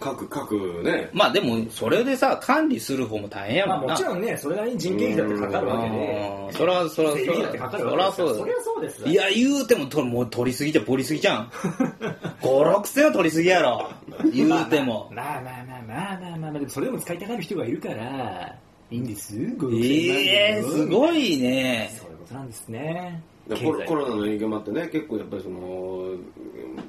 [0.00, 1.08] 各各ね。
[1.12, 3.94] まあでも、それでさ、管理する方も大変やまあもんな。
[3.94, 6.46] もちろんね、それなりに人件費だってかかるわけで。
[6.46, 6.50] う。
[6.50, 6.52] ん。
[6.52, 8.44] そらそらそ整備費だってかかるら、そわけですよ。
[8.44, 9.06] そりゃらそうそうですよ。
[9.08, 11.48] いや、言うても、ともう取りすぎてボリすぎじゃん。
[11.48, 13.90] 5、6千は取りすぎやろ。
[14.32, 15.10] 言うても。
[15.12, 18.56] まあまあまあまあまあまあまあ、でもそれでも使いたがる人がいるから、
[18.90, 19.34] いいんです。
[19.36, 20.86] ええすい。
[20.86, 21.90] ごいね。
[21.98, 23.22] そういうことなんですね。
[23.48, 26.14] でコロコロナの影響もあってね結構やっぱりその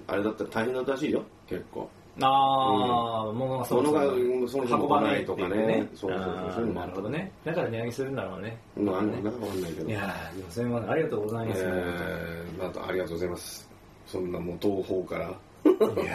[0.07, 1.89] あれだったら大変だったらしいよ結構
[2.21, 5.87] ああ、物がそもそも物がそもそも運ばないとかね来ない。
[5.95, 7.31] そうそうそうあーそういうのもあるなるほどね。
[7.43, 8.57] だから値上げするんだろうね。
[8.77, 11.61] まああんなわかんないけどいやー、でもそれまでありがとうございます。
[11.65, 13.69] えーまたありがとうございます
[14.07, 15.33] そんなもう東方から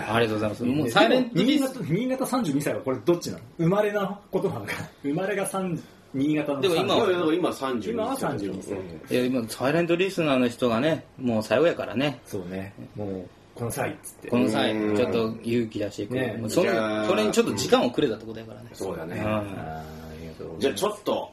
[0.08, 0.64] ありがとうございます。
[0.64, 1.62] もうサイレントリス。
[1.62, 3.42] 新潟新潟32歳はこれどっちなの？
[3.58, 4.72] 生まれなことなのか。
[5.02, 5.80] 生まれが3
[6.14, 8.62] 新潟のでも今いやいやだから今32今は32
[9.08, 9.16] 歳。
[9.16, 12.20] いや、今、サイレントリスナーの人がね、もう最後やからね。
[12.24, 12.72] そうね。
[12.96, 14.28] もうこの際っつって。
[14.28, 14.96] この際、うん。
[14.96, 16.14] ちょっと勇気出していく。
[16.14, 16.40] ね。
[16.48, 18.70] そそれにちょっと時間をくれたってことやからね。
[18.72, 19.16] そうだね。
[19.16, 19.26] うん。
[19.26, 19.84] あーあ
[20.20, 20.80] りがとうごじゃあざいます。
[20.80, 21.32] ちょっと、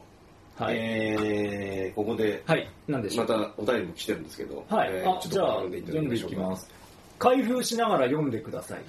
[0.64, 0.76] はい。
[0.76, 2.70] えーここではい。
[2.86, 6.46] なんでしょまうたお便りも来てるんですけど、はい、えーちょっとあじゃあ読んでいただ読んでいきましょうか。
[6.46, 6.77] きます
[7.18, 8.80] 開封しながら読んでください。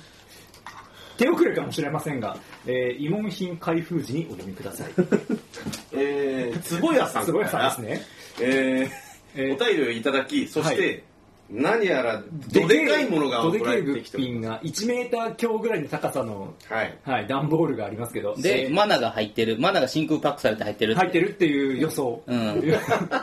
[1.17, 4.91] 手遅れかもしれませんが、えー、慰問品開封時にお読みください。
[5.91, 8.05] えー、坪谷さんすごいからさんですね。
[8.41, 11.03] ええーーお便りをいただきそして、はい
[11.51, 19.57] 何やらどでかいものが送らどでけえ物品が1メーター強ぐらいの高さのはいはい、段ボールがありますけどで、えーマナが入ってる。
[19.59, 20.95] マナが真空パックされて入ってる。
[20.95, 22.61] 入ってるっていう予想、うん。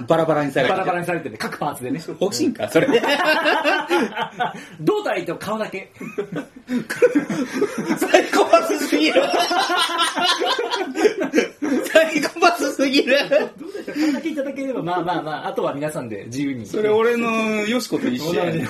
[0.07, 0.79] バラバラにされてる。
[0.79, 3.01] バラバラにされてて各パーツでね欲しいんかそれで。
[4.81, 5.93] 胴体と顔だけ
[7.99, 9.23] サイコパスすぎる。
[12.77, 13.17] すぎる。
[13.95, 16.67] 顔だけいただければまあまあまああとは皆さんで自由に。
[16.67, 17.29] それ俺の
[17.67, 18.65] よしこと一緒や同じ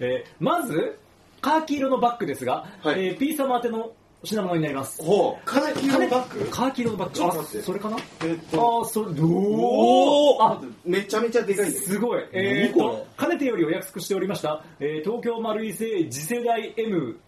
[0.00, 0.98] えーまず
[1.40, 3.06] カーキ色のバッグですが、はい。
[3.06, 3.92] えー P 様宛ての
[4.24, 5.00] 品物になります。
[5.00, 5.44] ほう。
[5.44, 6.44] カナキのバッグ？
[6.50, 7.12] カーキ色のバッグ？
[7.12, 7.64] あちょっと待って。
[7.64, 7.96] それかな？
[8.24, 10.42] えっあとーそれおー。
[10.42, 12.24] あめちゃめちゃでかいんだよすごい。
[12.32, 16.74] えー、何ことれかねてよりお約束しておりました、えー東京丸井製次世代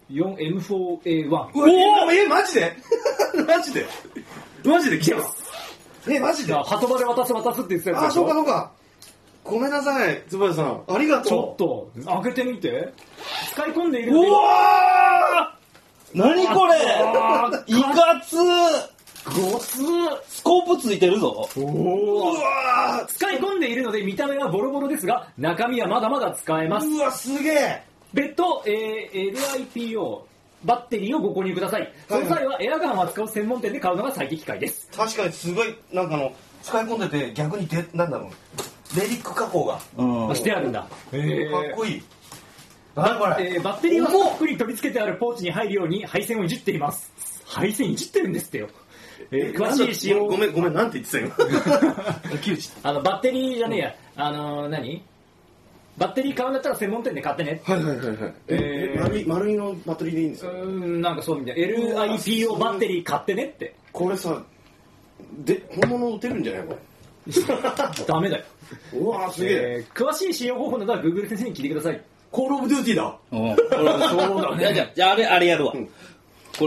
[0.09, 1.29] M4M4A1。
[1.29, 1.49] うわ
[2.11, 2.75] ええマジで？
[3.47, 3.85] マジで？
[4.65, 5.17] マジで来た
[6.09, 8.71] えマジじゃあ、鳩場で渡す渡すって言ってたやつあそうでしょかそうか。
[9.43, 10.81] ごめんなさい坪谷さん。
[10.87, 12.93] ありがちょとっと、開けてみて。
[13.53, 16.17] 使い込んでいるうわー！
[16.17, 16.73] 何これ？
[17.17, 18.35] あーいかつ。
[19.25, 19.77] ごつ。
[20.27, 21.47] スコープついてるぞ。
[21.57, 23.05] おー。
[23.07, 26.87] 使い込んでいるので見た目はボロボロですが、中身はまだまだ使えます。
[26.87, 27.83] うわすげえ。
[28.13, 29.35] 別途、えー
[29.73, 30.21] LIPO、
[30.63, 31.93] バッテリーをご購入ください。
[32.07, 34.89] その際はエアガンを扱う専門店で買うのが最適解です。
[34.95, 38.29] 確かにすごいなんかあの使い込んでて逆にでなんだろ
[38.95, 40.87] うレリック加工がうんあしてあるんだ。
[41.11, 42.03] えかっこいい
[42.95, 47.11] 何これえーバッテリーはたっぷり取り付けてあるポーチに入るように配線をいじっています。
[47.45, 48.67] 配線いじってるんですってよ。
[49.31, 53.95] えー詳しい仕様ごめんごめんなんて言ってた今窮地あの、バッテリーじゃねえや。
[54.17, 55.03] あのー、何？
[55.97, 57.61] バッテリー買うんだったら専門店で買ってね。
[57.65, 61.67] はいはいはいはいえー丸い丸いのバッテリーでいいんですうよーん、なんかそうみたいな。
[62.05, 63.75] LIPO バッテリー買ってねって。
[63.91, 64.41] これさ
[65.39, 66.63] で本物打てるんじゃない？
[66.67, 66.75] こ
[68.07, 68.43] ダメだよ。
[68.93, 72.01] れうわすげええー詳しい使用方法などは Google 先生に聞いてください。
[72.31, 73.55] コールオブデューティーだうん。
[74.09, 74.73] そうだね。
[74.73, 75.73] じゃあ、じゃあああれ、あれやるわ。
[75.73, 75.79] こ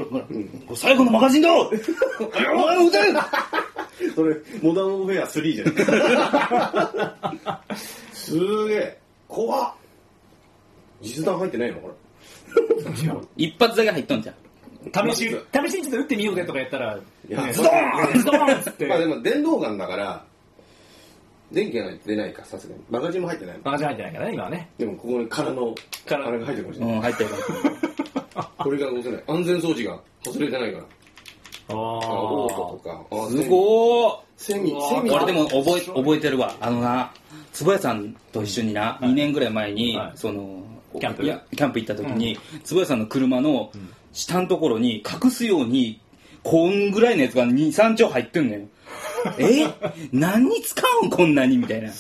[0.01, 0.29] れ、ほら、こ
[0.71, 3.13] れ最後のマガジンだろお前の歌え
[4.15, 5.71] それモダンオブフェア3じゃな
[7.63, 7.75] い
[8.15, 8.99] すげえ
[9.35, 9.73] 怖っ。
[11.03, 11.93] 実弾入ってないのこ
[13.37, 15.13] 一発だけ入っとんじゃん。
[15.13, 18.19] 試し、試しにちょっと打ってみようぜとかやったら、れいやねズドン！
[18.19, 18.87] ズドーンっつって。
[18.87, 20.25] まあでも電動ガンだから
[21.51, 22.81] 電気が出ないかさすがに。
[22.91, 24.69] マガジンも入ってないマガジン入ってないからね、今はね。
[24.79, 25.75] でもここに空の
[26.07, 27.31] 空あれが入ってるかもしれない、うん、入ってる。
[28.59, 30.85] これが押せない安全装置が外れてないから。
[31.67, 37.11] ああオートとかあすごーセミセミ俺でも覚え覚えてるわあのな
[37.55, 40.13] 坪谷さんと一緒にな、2年ぐらい前に、はい。
[40.17, 40.65] その
[41.01, 41.23] キャンプ。
[41.23, 43.71] いやキャンプ行った時に、坪谷さんの車の
[44.13, 46.01] 下のところに隠すように
[46.43, 48.67] こんぐらいのやつが23丁入ってんのよ。
[49.39, 49.67] え？
[50.13, 51.57] 何に使うんこんなに？
[51.57, 51.91] みたいな。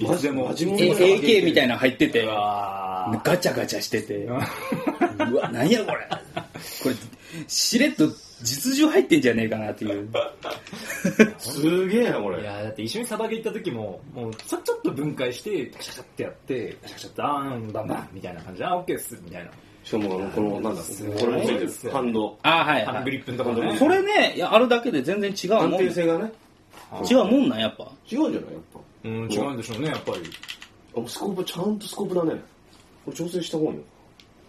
[0.00, 0.54] マジでも。
[0.54, 2.24] AK みたいなの入ってて。
[2.24, 4.24] ガチャガチャしてて。
[4.24, 4.32] う
[5.34, 6.08] わ何やこれ。
[6.82, 6.94] これ
[7.48, 8.08] しれっと
[8.44, 10.08] 実銃入ってんじゃねえかなっていう。
[11.38, 12.42] すげえなこれ。
[12.42, 19.50] いやだって一緒にサバゲ行った時ももうちょちょっと分解してシャシャってやってシャシャってあーんバンバンみたいな感じであオッケーっすみたいな。
[19.82, 23.78] しかもこのなんだこれについてるハンドあはい、ハンドグはい、リップのところね。
[23.78, 26.32] それねあるだけで全然違うも安ん定性がね。
[27.10, 27.90] 違うもんなんやっぱ。
[28.10, 28.80] 違うんじゃないやっぱ。
[29.04, 30.18] うん違うんでしょうねやっぱり。
[30.96, 32.40] あスコープちゃんとスコープだね。
[33.04, 33.84] これ調整した方がいいよ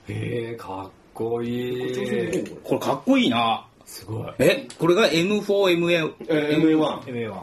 [0.08, 2.55] へえかっこいい。
[2.63, 3.65] これかっこいいな。
[3.86, 7.34] すごいえ、これが M4MA、え MA1 MA1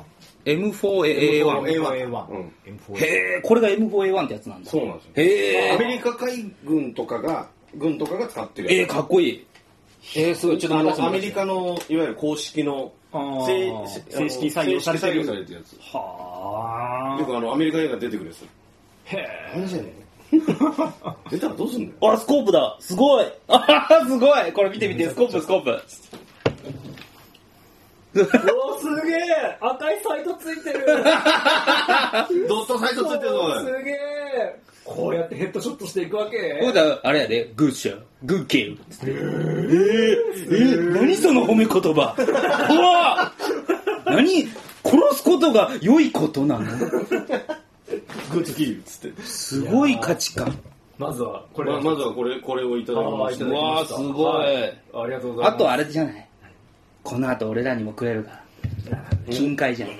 [0.44, 1.62] M4A1。
[1.62, 2.52] A1 うん
[2.96, 4.70] へへえ、これが M4A1 ってやつなんだ。
[4.70, 5.70] そうなんですよへえ。
[5.72, 9.46] アメリカ海軍とかが軍とかが使ってるえー、かっこいい。
[10.16, 10.59] えー、すごい。
[10.59, 13.72] ちょっとあのアメリカのいわゆる公式の正
[14.11, 18.42] 正式採用されてるやつはよくあのアメリカ映画出てくるやつ
[19.14, 19.92] へえ何じゃねん
[21.31, 22.12] 出たらどうすんだよ？
[22.14, 22.76] あ、スコープだ。
[22.81, 23.26] すごい。
[23.48, 24.52] あすごい。
[24.52, 25.09] これ見て見て。
[25.11, 25.83] スコープ、スコープ。
[28.14, 30.87] おーすげえ赤いサイトついてる。
[32.48, 36.37] ドットサイトついてるぞすげえこうやってヘッドショットしていくわけ。
[36.61, 37.53] これだ、あれやで。
[37.57, 38.01] グッシャー。
[38.25, 38.79] グッキル。
[39.03, 39.11] えー、
[40.51, 42.14] えー、何その褒め言葉。
[42.18, 43.33] うわ
[44.05, 44.48] 何？
[44.85, 46.64] 殺すことが良いことなの？
[46.66, 49.22] グッズキルっつって。
[49.22, 50.59] すごい価値観。
[50.98, 51.70] まずはこれ。
[51.72, 53.44] ままずはこれこれをいただきあました。
[53.46, 54.27] わーすごい。
[54.92, 55.55] はありがとうございます。
[55.55, 56.29] あとあれじゃない？
[57.02, 58.30] この後俺らにもくれるか
[58.90, 59.04] ら。
[59.30, 59.90] 金塊じゃん。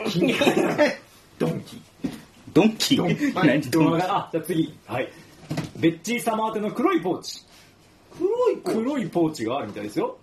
[1.38, 1.82] ドンキ。
[2.52, 2.96] ドンキ？
[2.96, 4.04] ドンーはい何ドンキ。
[4.04, 4.78] あじゃあ次。
[4.86, 5.08] はい。
[5.76, 7.42] ベッチー様宛ての黒いポーチ。
[8.16, 10.16] 黒い黒いポーチがあるみたいですよ。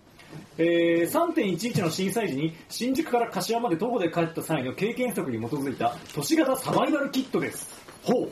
[0.58, 7.68] えー、3.11の震災時に新宿から柏まで徒歩で帰った際の経験則に基づいた都市型サバイバルキットです。
[8.02, 8.30] ほう。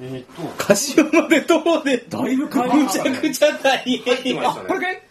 [0.00, 0.26] えーっ
[0.56, 0.64] と。
[0.64, 1.96] 柏まで徒歩で。
[2.08, 4.68] だいぶむましたねちゃくちゃ大変ましたね。
[4.68, 5.02] これかい？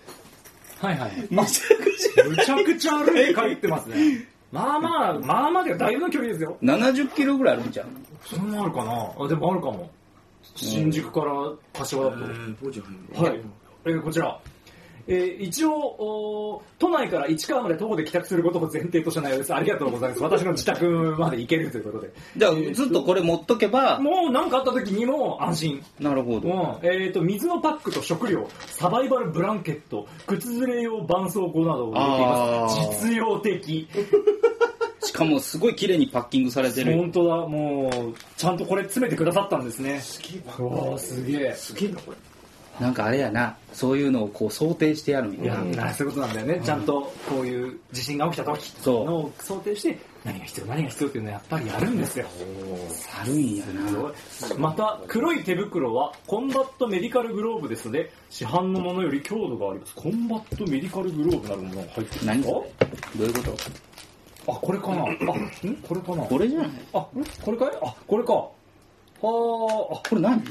[0.82, 1.28] はいはい。
[1.30, 2.24] むちゃくちゃ。
[2.24, 4.28] むちゃくちゃ歩いて帰ってますね。
[4.52, 6.58] まあまあまあまあでだいぶの距離ですよ。
[6.64, 7.88] 70キロぐらいあるんじゃん。
[8.26, 9.14] そんなあるかな？
[9.20, 9.90] あでもあるかも。
[10.56, 11.34] 新宿から
[11.74, 13.42] 柏だと、はい、
[13.86, 14.40] えーこちら、
[15.10, 19.54] えー一応お都内から市川まで徒歩で帰宅することを前提とした内容です。
[19.54, 20.22] ありがとうございます。
[20.22, 20.86] 私の自宅
[21.18, 22.14] まで行けるということで。
[22.38, 25.84] じゃあ、ずっとこれ持っとけば、もう何かあった時にも安心。
[26.00, 26.48] なるほど。
[26.48, 26.88] うん。
[26.88, 33.08] えー、と水のパックと食料サバイバルブランケット靴ずれ用絆創膏などを入れています。
[33.08, 33.88] 実用的。
[35.02, 36.96] しかもすごい綺麗にパッキングされてる。
[36.96, 37.36] 本当だ。
[37.48, 40.00] もうちゃんとこれ詰めてくださったんですね。
[40.02, 40.98] すげえ。
[40.98, 41.54] すげえ。
[41.56, 42.18] すげえなこれ
[42.80, 45.62] なんかあれやな、そういうのをこう想定してやるんいやや。
[45.86, 52.26] なそういうことなんだよね、ちゃんとこういう地震が起きた時のを想定して何が必要何が必要っていうのはやっぱりやるんですよ。
[53.22, 54.58] あるんやな。
[54.58, 59.96] また黒い手袋はコンバットメディカルグローブですので市販のものより強度があります。
[59.96, 62.34] コンバットメディカルグローブなるものが入ってすか？
[62.34, 62.40] ど
[63.20, 63.58] ういうこと？
[64.52, 65.04] あこれかな。
[65.04, 65.76] あん？
[65.88, 66.24] これかな。
[66.24, 66.70] これじゃない？
[66.94, 67.08] あ
[67.44, 67.70] これかい？
[67.82, 68.34] あこれか。
[68.34, 68.50] は
[69.22, 69.30] あ
[70.10, 70.42] これ何？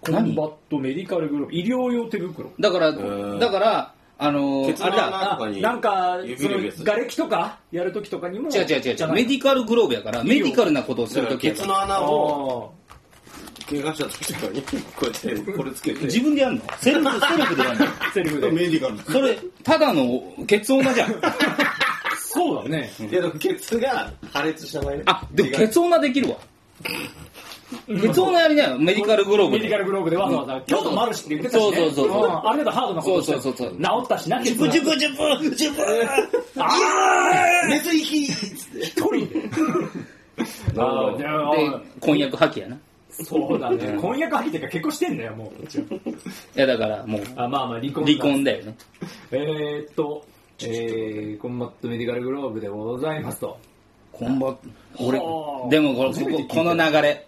[0.00, 1.54] コン何バットメディカルグローブ。
[1.54, 2.50] 医療用手袋。
[2.58, 3.38] だから、ー。
[3.38, 8.50] だから、あのあれだ、あ穴とかになんかその指入れるやつ瓦礫とかやるときとかにも。
[8.50, 9.12] 違う違う違う。
[9.12, 11.64] メディカルグローブやから、メディカルなことをするときやから。
[11.64, 12.80] ケツの穴をあ
[13.70, 14.68] 怪我した時とかにこ
[15.02, 16.04] うやってこれつけて。
[16.04, 16.62] 自分でやんの？
[16.78, 17.84] セルフ、 セルフでやんの？
[17.84, 18.50] あセリフで。
[18.50, 21.14] メディカルそれ、ただのケツ女じゃん。
[22.18, 22.90] そうだね。
[23.00, 25.02] いやでもケツが破裂した場合ね。
[25.06, 26.36] あ、でもケツ女できるわ。
[27.86, 29.64] ケツ女やりなよ、メディカルグローブで。
[29.64, 31.76] メディカルグローブでわざわざ京都もあるしって言ってたしね。
[31.76, 32.28] そうそうそうそう。
[32.28, 32.48] ん。
[32.48, 33.78] あれだとハードなことしてそうそうそうそう。
[33.80, 35.82] 治ったしなジュプジュプジュプジュプ。
[37.68, 39.50] 熱息一人で。
[40.76, 42.76] あーいやであ、婚約破棄やな。
[42.76, 43.98] いーそうだね。
[44.00, 45.52] 婚約相手が結婚してんだよも
[46.56, 46.58] う。
[46.58, 48.76] や、だからもう、あまあまあ離婚離婚だよね。
[49.30, 50.24] えーっと
[50.62, 53.58] えー、コンバットメディカルグローブでございますと。
[54.12, 54.58] コンバット、
[54.98, 56.54] 俺はあ、でもこれ初めて聞いた。
[56.54, 57.26] ここの流れ、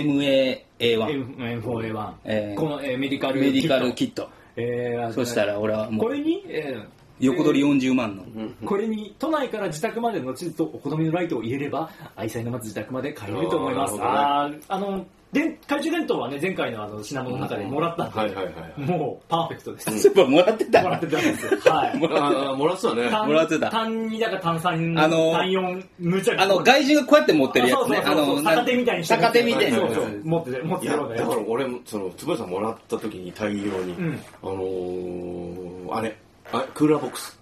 [0.00, 4.22] MAA1、M4A1、えーこの、えーメディカルメディカルキット。
[4.22, 8.24] トえーそしたら俺はもう、これに、えー横取り40万の。
[8.66, 13.94] これに都内から自宅までの地図とお好みのライトを入れれば愛妻の待つ自宅まで帰れると思います。
[14.00, 20.82] ああーあので懐中電灯はね前回のあの品物の中でもらったんで、はいはいはいもうパーフェクトです、そういえばもらってた。
[20.82, 21.50] もらってたんですよ。
[21.72, 22.06] はい。
[22.12, 23.10] ああもらってたね。
[23.10, 23.70] 単もらってた。
[23.70, 28.02] 単2だか単3あの単4むちゃくちゃあの、外人がこうやって持ってるやつね。
[28.04, 28.44] あの、そうそうそう。
[28.44, 30.02] 逆手みたいにして逆手みたいなそうそう。
[30.02, 30.24] はいはいはい。
[30.24, 34.20] 持ってて持ってるわけだから俺もそのつばさんもらった時に大量に、ん。
[34.42, 36.16] あのー、あれ
[36.52, 37.38] あクーラーボックス。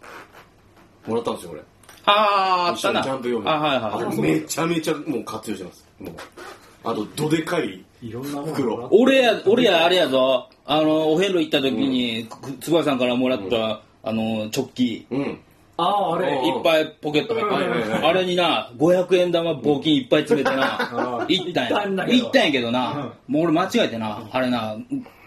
[1.06, 1.62] もらったんですよ俺。
[2.06, 3.02] あー、あっ一緒にたな。
[3.04, 4.16] キャンプ用にあ、はいあはい。
[4.16, 5.86] れめちゃめちゃもう活用してます。
[5.98, 6.14] もう
[6.84, 10.48] あとどでかいいろんな袋俺や、俺やあれやぞ。
[10.64, 15.06] あの、お遍路行った時に、くつばさんからもらった、あの、チョッキ。
[15.10, 15.40] うん。
[15.76, 16.28] あああれ。
[16.28, 16.44] うん。
[16.46, 17.88] いっぱいポケット入ってはいはいはい。
[18.00, 22.14] るあれにな、500円玉募金いっぱい詰めてな、行ったん行ったんだや。
[22.14, 24.76] 行ったんやけどな、もう俺間違えてな、あれな、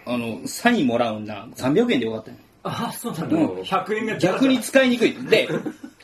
[0.06, 2.40] あの、サインもらうんな、300円でよかったんや。
[2.64, 3.46] あそうなんだ、うん。
[3.60, 5.14] 100円が逆に使いにくい。
[5.26, 5.48] で、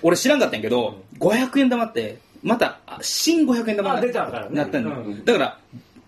[0.02, 4.57] 俺知らんかったんやけど、500円玉って、また、あ新500円玉あ出たからね。
[4.57, 5.24] なったんだ、うん。
[5.24, 5.59] だから、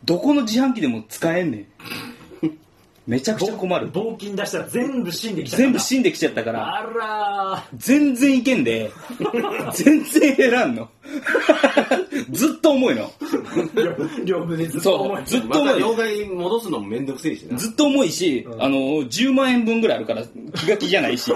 [0.04, 1.66] どこの自販機でも使えんねん。
[3.06, 3.88] めちゃくちゃ困る。
[3.88, 6.76] 棒金出したら全部死んできちゃった全部死んできちゃったから。
[6.76, 8.92] あら全然いけんで。
[9.74, 10.88] 全然減らんの。
[12.30, 13.10] ずっと重いの。
[13.20, 15.22] ー両胸ずっとそ重い。
[15.22, 15.80] うずっと重い。
[15.80, 17.58] 両替戻すのもめんどくせえしな。
[17.58, 20.22] ずっと重いし、あの10万円分ぐらいあるから
[20.54, 21.32] 気が気じゃないし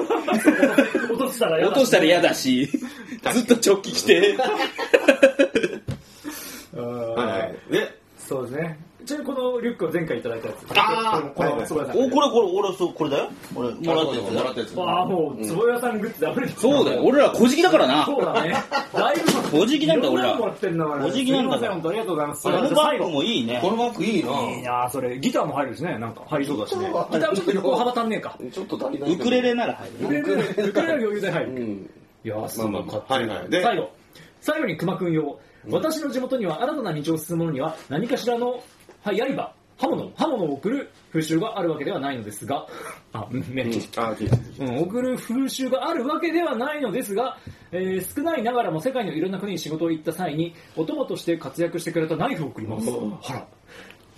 [1.36, 2.66] したら嫌だ落としたら嫌だし。
[2.66, 4.36] ずっと直帰して。
[6.74, 7.72] うんはいはい。
[7.72, 7.95] で
[8.26, 8.78] そうですね。
[9.06, 10.66] ちなみにこのリュックを前回いただいたやつ。
[10.76, 13.30] あーこれはいはいそうだねおこれこれ俺そうこれだよ？
[13.54, 17.04] 俺もらってるもらったやつわあもう坪屋さんグッズで溢れてるそうだよ。
[17.04, 18.04] 俺ら小じきだからな。
[18.04, 18.56] そうだね。
[18.92, 20.36] だいぶ小じきなんだ俺ら。
[20.36, 22.42] 小じきなんだありがとうございます。
[22.42, 23.60] このバッグもいいね。
[23.62, 24.30] このバッグいいな。
[24.50, 25.96] いいなあそれギターも入るしね。
[25.98, 26.86] なんか入りそうだしね。
[26.86, 27.26] ギターは入る。
[27.28, 28.36] ーちょっと横幅足んねえか。
[28.52, 29.12] ちょっと足りない。
[29.14, 31.52] ウクレレなら入るウクレレウクレレは余裕で入る。
[31.52, 31.90] うん。
[32.24, 33.50] いやーすごいまあまあまあかっこいいはいはい。
[33.50, 33.90] で最後。
[34.40, 35.38] 最後に熊くん用
[35.70, 38.62] 私の地元には新たな道を進む者には何かしらの、
[39.02, 42.66] はい、刃刃物刃物を送る風習があるわけではないのですが
[43.12, 43.70] あね、
[44.58, 47.36] うん、送る風習があるわけではないのですが、
[47.72, 53.46] えー少ないながらも世界のいろんな国に仕事を行った際にお供として活躍してくれたナイフを送ります、はら。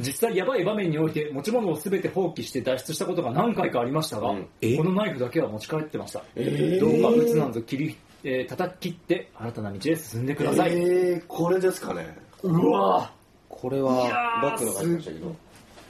[0.00, 4.46] 実際やばい場面において持ち物を全て放棄して脱出したことが何回かありましたが、うん。
[4.61, 4.76] え？
[4.76, 6.80] このナイフだけは持ち帰ってました、えー？
[6.80, 12.16] どうか撃つなんぞ切り、えー叩き切って新たな道へ進んでください、えーこれですかね。
[12.42, 13.12] うわ
[13.48, 15.37] これいはやバッグの書いてましたけど。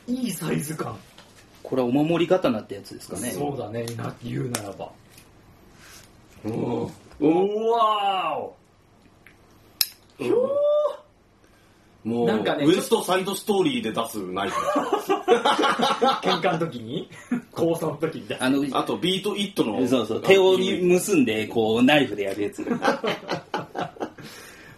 [0.06, 0.96] いいサイズ感、
[1.62, 3.30] これはお守り刀ってやつですかね。
[3.30, 3.84] そうだね。
[3.96, 4.90] な言うならば。
[6.46, 8.40] おおうわー。
[8.40, 12.08] おひょー。
[12.08, 14.56] もうなんかねウエストサイドストーリーで出すナイフ
[16.22, 17.08] 喧嘩の時に？
[17.52, 19.86] 交差の時にあのあとビートイットの。
[19.86, 20.22] そうそう。
[20.22, 22.64] 手を結んでこうナイフでやるやつ。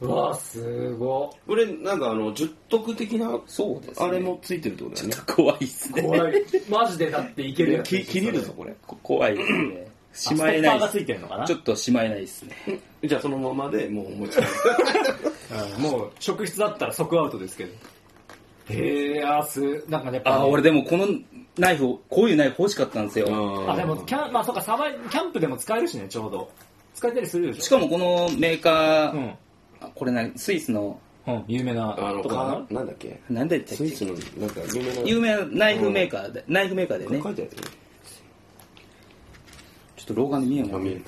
[0.01, 5.15] うわすごこれなんかあの十徳的なそうです、ね、あれもついてるってことだよね。
[5.27, 6.03] 怖いっすね。
[6.03, 6.43] 怖い。
[6.71, 8.75] マジでだっていけるやつき切れるぞこれ。
[8.87, 9.87] こ怖いですね。
[10.13, 10.81] ししまえない
[11.47, 12.81] ちょっとしまえないっすね。
[13.05, 14.47] じゃあそのままでもうお持ち帰り。
[15.77, 17.73] うんもう職質だったら即アウトですけど
[18.71, 21.07] へえあすなんかねあ俺でもこの
[21.59, 23.27] ナイフをこういうナイフ欲しかったんですよ。
[23.71, 26.51] あでもキャンまあそうかサバイキャンプでも使えるしねちょうど。
[26.95, 27.63] 使えたりするでしょ。
[27.63, 29.31] しかもこのメーカー、うん、
[29.81, 32.83] あこれ何スイスのうん、有名なあのなかな？
[32.83, 33.21] んだっけ？
[33.29, 33.77] 何だっけ？
[33.77, 37.21] スイスのなんか有名な有名なナイフメーカーで、ナイフメーカーでね。
[37.23, 37.69] 書いてあるよね。
[39.97, 40.79] ちょっと老眼で見えんわ。
[40.79, 41.03] あ見え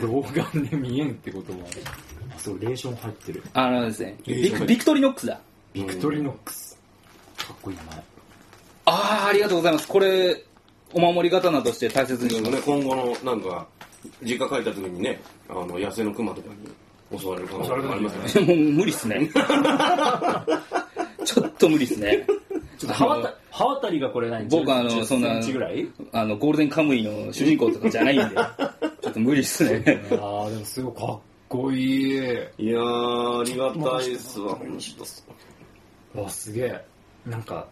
[0.00, 1.58] 老眼で見えんってことは
[2.36, 3.42] あそうレーション入ってる。
[3.54, 5.40] あのですねえービクビクトリノックスだ
[5.72, 6.78] ビクトリノックス。
[7.38, 7.96] かっこいい名前。
[8.84, 9.88] ああありがとうございます。
[9.88, 10.44] これ
[10.92, 12.42] お守り刀として大切に。
[12.42, 12.60] ね。
[12.64, 13.66] 今後のなんか
[14.22, 16.48] 実家帰った時にねあの野生のクマとか
[17.10, 18.54] に襲われる可能性もありますよね。
[18.54, 19.30] もう無理っすね。
[21.24, 22.26] ちょっと無理っすね。
[22.78, 24.48] ちょっと刃渡刃渡りがこれ何？
[24.48, 25.30] 僕あの10そんな
[26.12, 28.36] あのゴールデンカムイの主人公とかじゃないんで。
[29.02, 30.02] ちょっと無理っすね。
[30.20, 32.14] ああでもすごいかっこいい。
[32.14, 34.58] いやーありがたいですわ
[36.14, 36.84] わすげえ。
[37.26, 37.66] なんか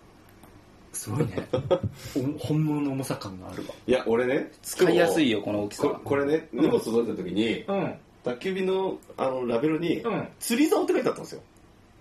[0.92, 1.48] すごいね。
[2.36, 3.74] お 本物の重さ感があるわ。
[3.86, 5.88] いや俺ね使いやすいよこの大きさ。
[5.88, 7.94] はここれね荷物届いた時にうん。
[8.24, 10.28] 宅急便のあのラベルにうん。
[10.38, 11.42] 釣り竿って書いてあったんですよ。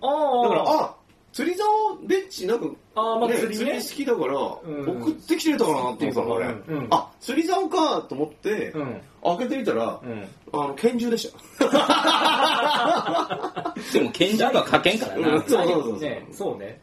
[0.02, 0.94] あだからあ
[1.32, 1.66] 釣り竿
[2.08, 3.74] レッチなんかあーまあね釣りね。
[3.74, 4.38] 好きだからん。
[4.38, 6.86] 送ってきてたかなと思ったのあれうんうん。
[6.90, 9.00] あ釣り竿かと思ってうん。
[9.22, 10.28] 開けてみたらうん。
[10.52, 11.64] あの拳銃でした
[13.92, 15.28] でも拳銃とは書けんからな。
[15.34, 16.00] うんそうそうそう。
[16.00, 16.80] ねそうね。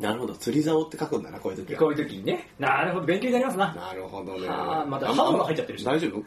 [0.00, 0.34] なるほど。
[0.34, 1.80] 釣り竿って書くんだなこういう時は。
[1.80, 2.48] こういう時にね。
[2.58, 3.06] なるほど。
[3.06, 3.74] 勉強になりますな。
[3.74, 4.48] なるほどね。
[4.48, 5.84] はあまだあん刃物入っちゃってるし。
[5.84, 6.22] 大丈夫？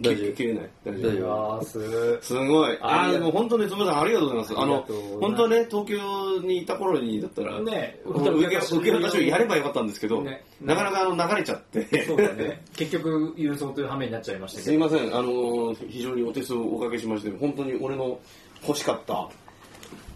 [0.00, 0.32] 大丈夫？
[0.32, 1.64] 切れない大丈夫？
[1.64, 2.18] す。
[2.22, 2.78] すごい。
[2.80, 4.00] ああ、ありがとうでも本当に、つむさん。
[4.00, 4.54] ありがとうございます。
[4.56, 10.42] あありがのとうございます、本当はね、東京にいた頃にだったら、ね本当は受け受け渡しをやればよかったんですけど、ね。
[10.62, 12.64] なかなかあの流れちゃって、そうだね。
[12.74, 14.70] 結局郵送という羽目になっちゃいましたけど。
[14.70, 18.18] すいません、あの、非常にお手数をおかけしまして、本当に俺の
[18.66, 19.28] 欲しかった、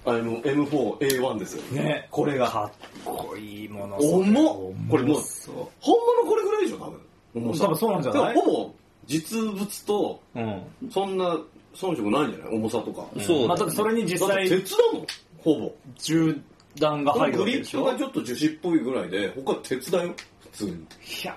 [0.05, 1.63] あの、M4A1 ですよ。
[1.83, 2.49] ねこれが。
[2.49, 2.73] かっ
[3.05, 7.01] こいいもの重っこれもうそう本物これぐらいでしょ、多分。
[7.35, 8.35] 重さ多分そうなんじゃない？
[8.35, 8.75] ほぼ
[9.07, 11.37] 実物と、うんそんな
[11.75, 12.57] 遜色ないんじゃない？
[12.57, 13.07] 重さとか。
[13.21, 15.07] そうまあ、だってそれに実際鉄だもん、
[15.39, 15.73] ほぼ。
[15.99, 16.41] 銃
[16.79, 17.85] 弾がこのグリッ入るわけでしょ？
[17.85, 20.73] プがちょっと樹脂っぽいぐらいで、他鉄だよ、普通に。
[20.73, 20.77] い
[21.25, 21.37] や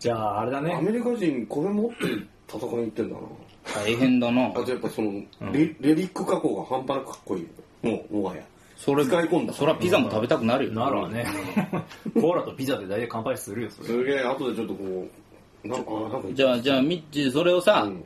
[0.00, 1.94] じゃああれだアねメリカ人これ持って
[2.46, 3.20] 戦いに行ってんだな。
[3.72, 4.48] 大変だな。
[4.48, 7.48] あとやっぱその、レレリック加工が半端なくかっこいい。
[7.82, 8.42] もう、もはや。
[8.76, 9.52] それ使い込んだ。
[9.52, 10.72] そりゃピザも食べたくなるよ。
[10.72, 11.26] ならね。
[12.14, 13.88] コーラとピザで大体乾杯するよそれ。
[13.88, 15.08] すげえ、後でちょっとこ
[15.64, 18.04] う、なんか、なんか、じゃあじゃあミッチーそれをさ、うん。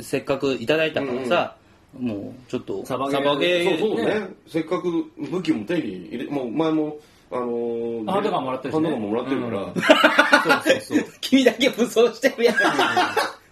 [0.00, 1.56] せっかくいただいたからさ、
[1.98, 4.28] もうちょっとサバゲーサバゲーそうそうね。
[4.46, 4.90] せっかく
[5.30, 6.98] 武器も手に入れ、もう前も
[7.30, 8.88] あのー、ハンドガンもらってるしね。
[8.88, 11.12] ハンドガンももらってるから、そうそうそう。
[11.20, 12.56] 君だけ武装してるやん。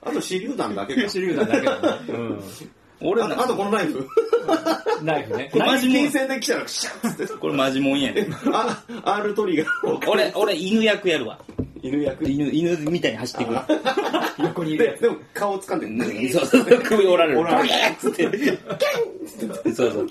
[0.07, 1.11] あと手榴弾だけか。
[1.11, 1.99] 手榴弾だけだね。
[2.09, 2.41] うん。
[3.01, 4.09] 俺なあとあとこのナイフ。
[5.03, 5.51] ナイフね。
[5.53, 7.35] これマジもん、金銭で来たらクシャッつって。
[7.35, 8.35] これマジもんやねん。
[8.53, 10.01] あ、R トリガーを。
[10.11, 11.39] 俺、俺犬役やるわ。
[11.83, 12.29] 犬役？
[12.29, 13.61] 犬、犬みたいに走ってくる。
[14.45, 17.41] 横にいるやで、でも顔掴んで、うん そうそうそう、首折られる。
[17.41, 18.23] 折られるつって。
[19.75, 20.09] そう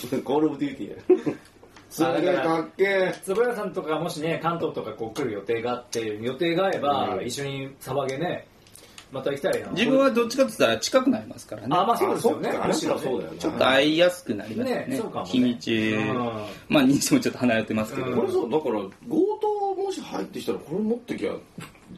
[0.00, 0.22] そう。
[0.22, 1.36] コールオブデューティーや。
[1.90, 3.12] すげえかっけえ。
[3.22, 3.26] つ。
[3.26, 8.46] つぶやさんとかもしね、関東とかこう来る予定があって、予定が合えば、うん一緒にサバゲね、
[9.14, 9.70] また行きたいな。
[9.70, 11.68] 自分はどっちかって言ったら近くなりますからね。
[11.70, 12.60] あ、まあそうですよねあそっ。
[12.62, 14.86] かむしろねそうだよねちょっと会いやすくなりますよね。
[14.86, 16.16] ねそうかもね日にちうん。
[16.68, 18.08] まあ、日もちょっと離れてますけど。
[18.08, 18.90] うんこれそう、だから、強
[19.40, 21.32] 盗もし入ってきたら、これ持ってきゃ、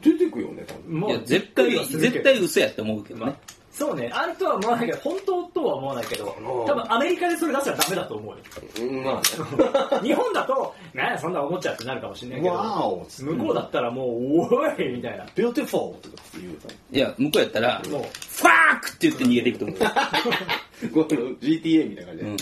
[0.02, 1.00] 出てくよね、多分。
[1.00, 3.34] もいや、絶対、絶対嘘やって思うけどね。
[3.76, 6.34] そうね、あるとは思わないけど、本当とは思わないけど、
[6.66, 8.36] 多分アメリカでそれ出したらダメだと思うよ。
[8.80, 10.08] うんまあね。
[10.08, 15.26] 日本だと、ねえそんな思っちゃってなるかもしれないけど、 wow 向こうだったらもう、おいみたいな。
[15.34, 16.56] beautiful とかって言う
[16.90, 19.78] いや、向こうやったら、フもう、ァークって言って逃げていくと思う。
[19.78, 19.84] と。
[20.94, 21.06] この
[21.36, 22.30] GTA みたいな感じで。
[22.30, 22.36] うん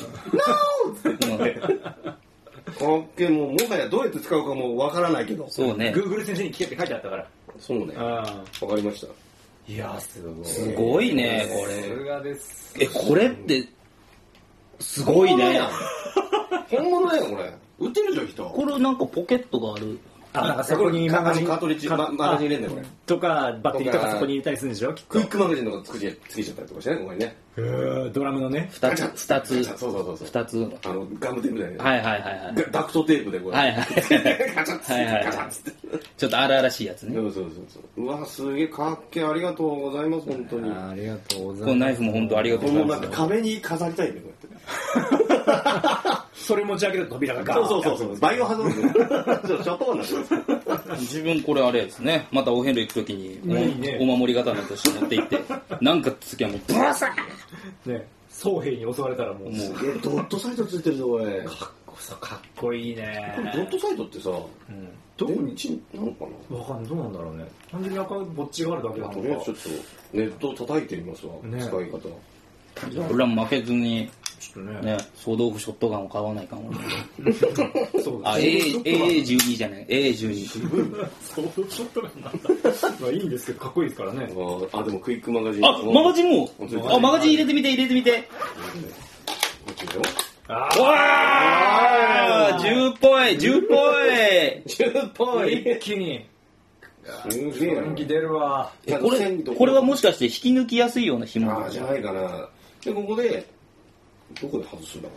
[2.75, 5.47] かっけえもう、もはやどうやって使うかもわからないけど。
[5.51, 5.93] そうね。
[5.95, 7.27] Google 先生に聞けって書いてあったから。
[7.59, 7.95] そうね。
[7.97, 9.24] わあかりました。
[9.67, 10.45] いや、すごい。
[10.45, 12.05] すごいね、こさすれ。
[12.05, 12.75] がです。
[12.79, 13.67] え、これって、
[14.79, 15.61] すごいね。
[16.71, 17.53] 本物だよ、これ。
[17.79, 18.45] 売ってるじゃん、人。
[18.45, 19.99] これなんかポケットがある。
[20.35, 21.47] あ、なんかそこにマガジン。
[21.47, 22.87] カートリッジ、かママガジン入れんだよ、これ。
[23.07, 24.93] とか、バッテリーととかかそこに入れたりするんでしょ？
[24.95, 27.37] きっとクイックマガジンとかつけつけちゃったりとかしてね、ここにね。
[28.13, 28.69] ドラムのね。
[28.73, 30.27] 二つ、二つ、そうそうそうそう。
[30.27, 30.71] 二つ。
[30.85, 31.79] あの、ガムテープだよね。
[31.79, 32.55] はいはいはいはい。
[32.57, 33.57] ダダクトテープでこれ。
[33.57, 33.87] はいはい。
[34.57, 35.73] ガチャッつって、ガチャッつって。
[36.17, 37.15] ちょっと荒々しいやつね。
[37.15, 38.05] そうそうそうそう。
[38.05, 40.69] うわ、すげえかっけえ、ありがとうございます、本当に。
[40.73, 43.17] ありがとうござこのナイフも本当ありがとうございますもなんか。
[43.19, 45.24] 壁に飾りたいね、こうやって。
[46.35, 48.19] それ持ち上げると扉がガーンそうそうそうそう。
[48.19, 49.49] バイオハザード。
[49.49, 51.01] ちょっと、ちょっとなってます。
[51.03, 52.27] 自分これあれですね。
[52.31, 53.99] またお遍路行くときにいいね。
[54.01, 55.41] お、お守り刀として持って行って、
[55.81, 59.55] なんかつきはもうブラサーね、僧兵に襲われたらもう、もう。
[59.55, 61.43] すげえ、ドットサイトついてるぞ、これ。
[61.43, 63.33] かっこさかっこいいね。
[63.37, 64.89] これドットサイトってさ、うん。
[65.17, 66.59] どこにちなのかな？
[66.59, 66.89] わかんない。
[66.89, 67.47] どうなんだろうね。
[67.71, 69.69] 単純に赤いぼっちがあるだけなのとりあえずちょっと
[70.13, 71.63] ネットを叩いてみますわ、ね。
[71.63, 72.01] 使い方。
[73.09, 74.11] 俺らも負けずに、
[74.53, 76.71] ちょっとねね、総道具ショットガンを買わないかも。
[78.03, 80.49] そうあ、AA- AA12 じゃない AA12。
[81.23, 82.41] そういうショットガンなんだ
[83.01, 84.25] まあいいんですけどかっこいいですからね
[84.73, 85.65] あ、でもクイックマガジン。
[85.67, 86.51] あ、マガジンも
[86.93, 88.13] あ、マガジン入れてみて、入れてみて。
[89.67, 90.03] こっちだよ。
[90.47, 96.27] あわー !10 っぽい !10 っぽい10ポあイ一気に
[97.31, 97.83] すげえな。
[97.83, 102.49] 元気出るわえこれ、これはもしかして引き抜きやすいような紐じゃないかな。
[102.85, 103.47] で、ここで、
[104.41, 105.15] どこで外すんだ、こ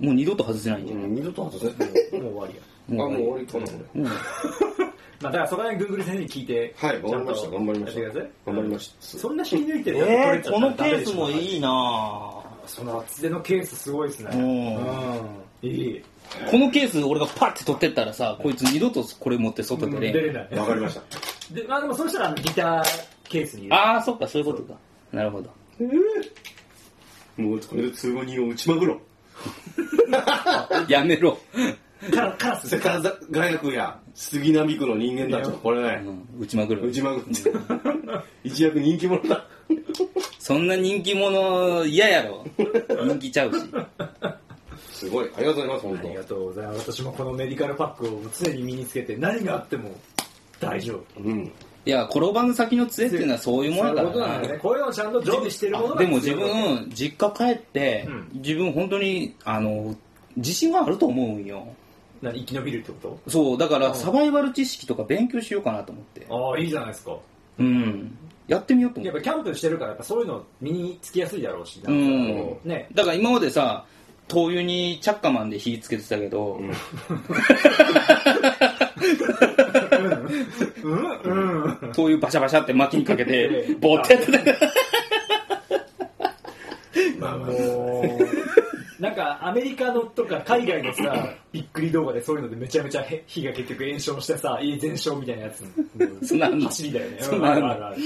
[0.00, 0.98] もう二度と外せないんじれ。
[0.98, 1.08] ゃない？
[1.10, 2.22] うん、二度と外せない。
[2.22, 2.54] もう終わり
[2.98, 4.00] やあ、もう終わりかな、これ。
[4.00, 4.08] うん
[5.22, 8.00] まあだからそこら辺 Google 先生に聞いてはい、頑張りました、頑張りました。
[8.00, 8.12] 頑
[8.46, 9.18] 張りました。
[9.18, 11.68] そんな引き抜いてるやつえー、このケースもいいな
[12.66, 15.26] その厚手のケースすごいですねうんうん
[15.62, 16.02] いい
[16.50, 20.12] このケース俺がパッて取ってったらさ、こいつ二度とこれ持って外でね。
[20.12, 21.02] 出れないわかりました。
[21.54, 22.84] でまあでもそうしたらギター
[23.28, 24.74] ケースにああ、そっか、そういうことか。
[25.12, 25.48] なるほど。
[27.36, 29.00] もうこれで通話人を打ちまぐろ。
[30.88, 31.38] やめろ。
[32.12, 36.86] カラカラス世界大学や杉並区の人間たちはこれうね、ん、打ちまくる。
[36.88, 37.24] 打ちまぐろ。
[38.44, 39.46] 一躍人気者だ。
[40.38, 42.44] そんな人気者嫌やろ。
[43.06, 43.60] 人気ちゃうし。
[44.92, 45.30] すごい。
[45.36, 46.28] ありがとうございます、本ありが当。
[46.28, 49.90] とうございます私もこのメディカルパックを常に身につけて何があっても
[50.60, 51.50] 大丈夫うん。
[51.86, 54.38] いや、転ばぬ先の杖っていうのはそういうものだからな。
[54.40, 59.94] ねこういうのをちゃんと常備してるものがでも自分、実家帰ってうん、自分本当に、あの、
[60.36, 61.66] 自信があると思うんよ。
[62.22, 66.20] 何生き延びるってこそう、だからサバイバル知識とか勉強しようかなと思って。
[66.20, 67.16] とああいいじゃないですか
[67.58, 68.16] うん。
[68.48, 69.16] やってみようと思って。
[69.16, 73.84] やっぱキャンプしてるからやっぱそういうの身につきやすいだろうしうなんねだから今までさ、
[74.26, 76.70] 灯油にチャッカマンで火つけてたけど、うん
[80.84, 83.32] うん灯油バシャバシャって薪にかけえて
[83.70, 84.66] え、ボーってやってたか
[87.20, 87.36] ら。
[87.36, 88.02] も
[88.98, 95.64] うなんかアメリカのとか海外のさびっくり動画でそういうのでめちゃめちゃへ火が結局炎症してさ家全焼みたいなやつ。
[96.26, 97.16] そんな走りだよね。
[97.20, 97.96] そんなあるある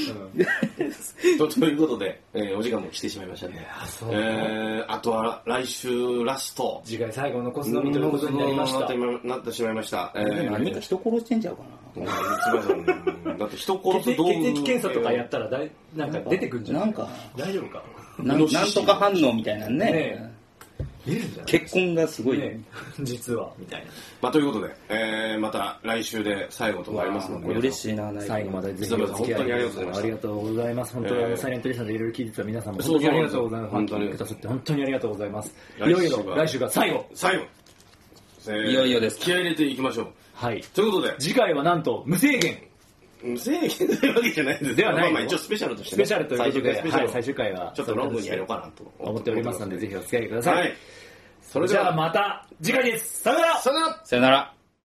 [0.89, 3.67] うんと ということで、えーお時間も来てしまいましたね。
[3.87, 6.81] そうえー、あとは来週ラスト。
[6.85, 10.13] 次回最後のコスのみということになりましたなってなってしまいました。
[10.17, 11.79] えー、何か人殺してんちゃうかな。
[13.39, 14.31] だって人殺す道具。
[14.33, 16.83] 血液検査とかやったらだいなんか出てくるんじゃない？
[16.87, 17.83] なんか、大丈夫か？
[18.23, 20.38] なんとか反応みたいなのねね。
[21.47, 22.49] 結婚がすごいね。
[22.49, 22.61] ね。
[23.01, 23.53] 実は。
[23.59, 23.87] みたいな。
[24.21, 30.95] まあ、ということで、えー、また来週で最後となりますので、嬉しいなない最後までぜひお付き合い本当にありがとうございましたありがとうございます。
[30.95, 33.73] 本当にあえーのサイレントリスナーでいろいろ聞いてた皆さんも本当にありがとうございます。
[33.73, 35.55] 本当にださって本当にありがとうございます。
[35.79, 36.69] い来週はよいよ来週が。
[36.71, 37.07] 最後。
[37.15, 37.45] 最後、
[38.49, 40.07] えーいよいよです気合い入れていきましょう。
[40.35, 40.61] はい。
[40.75, 42.63] ということで、次回はなんと無制限。
[43.21, 45.11] 無制限というわけじゃないですではないの？
[45.11, 47.05] まあまあ一応スペシャルとしてね、スペシャルということで最終は。
[47.05, 50.77] い最終回はちょっとロングにやろうかなと思っておりますのでぜひお付き合いください、はい。
[51.49, 53.23] それでは、じゃあまた次回です。
[53.23, 53.57] さよなら。
[53.59, 54.01] さよなら。
[54.05, 54.58] さよなら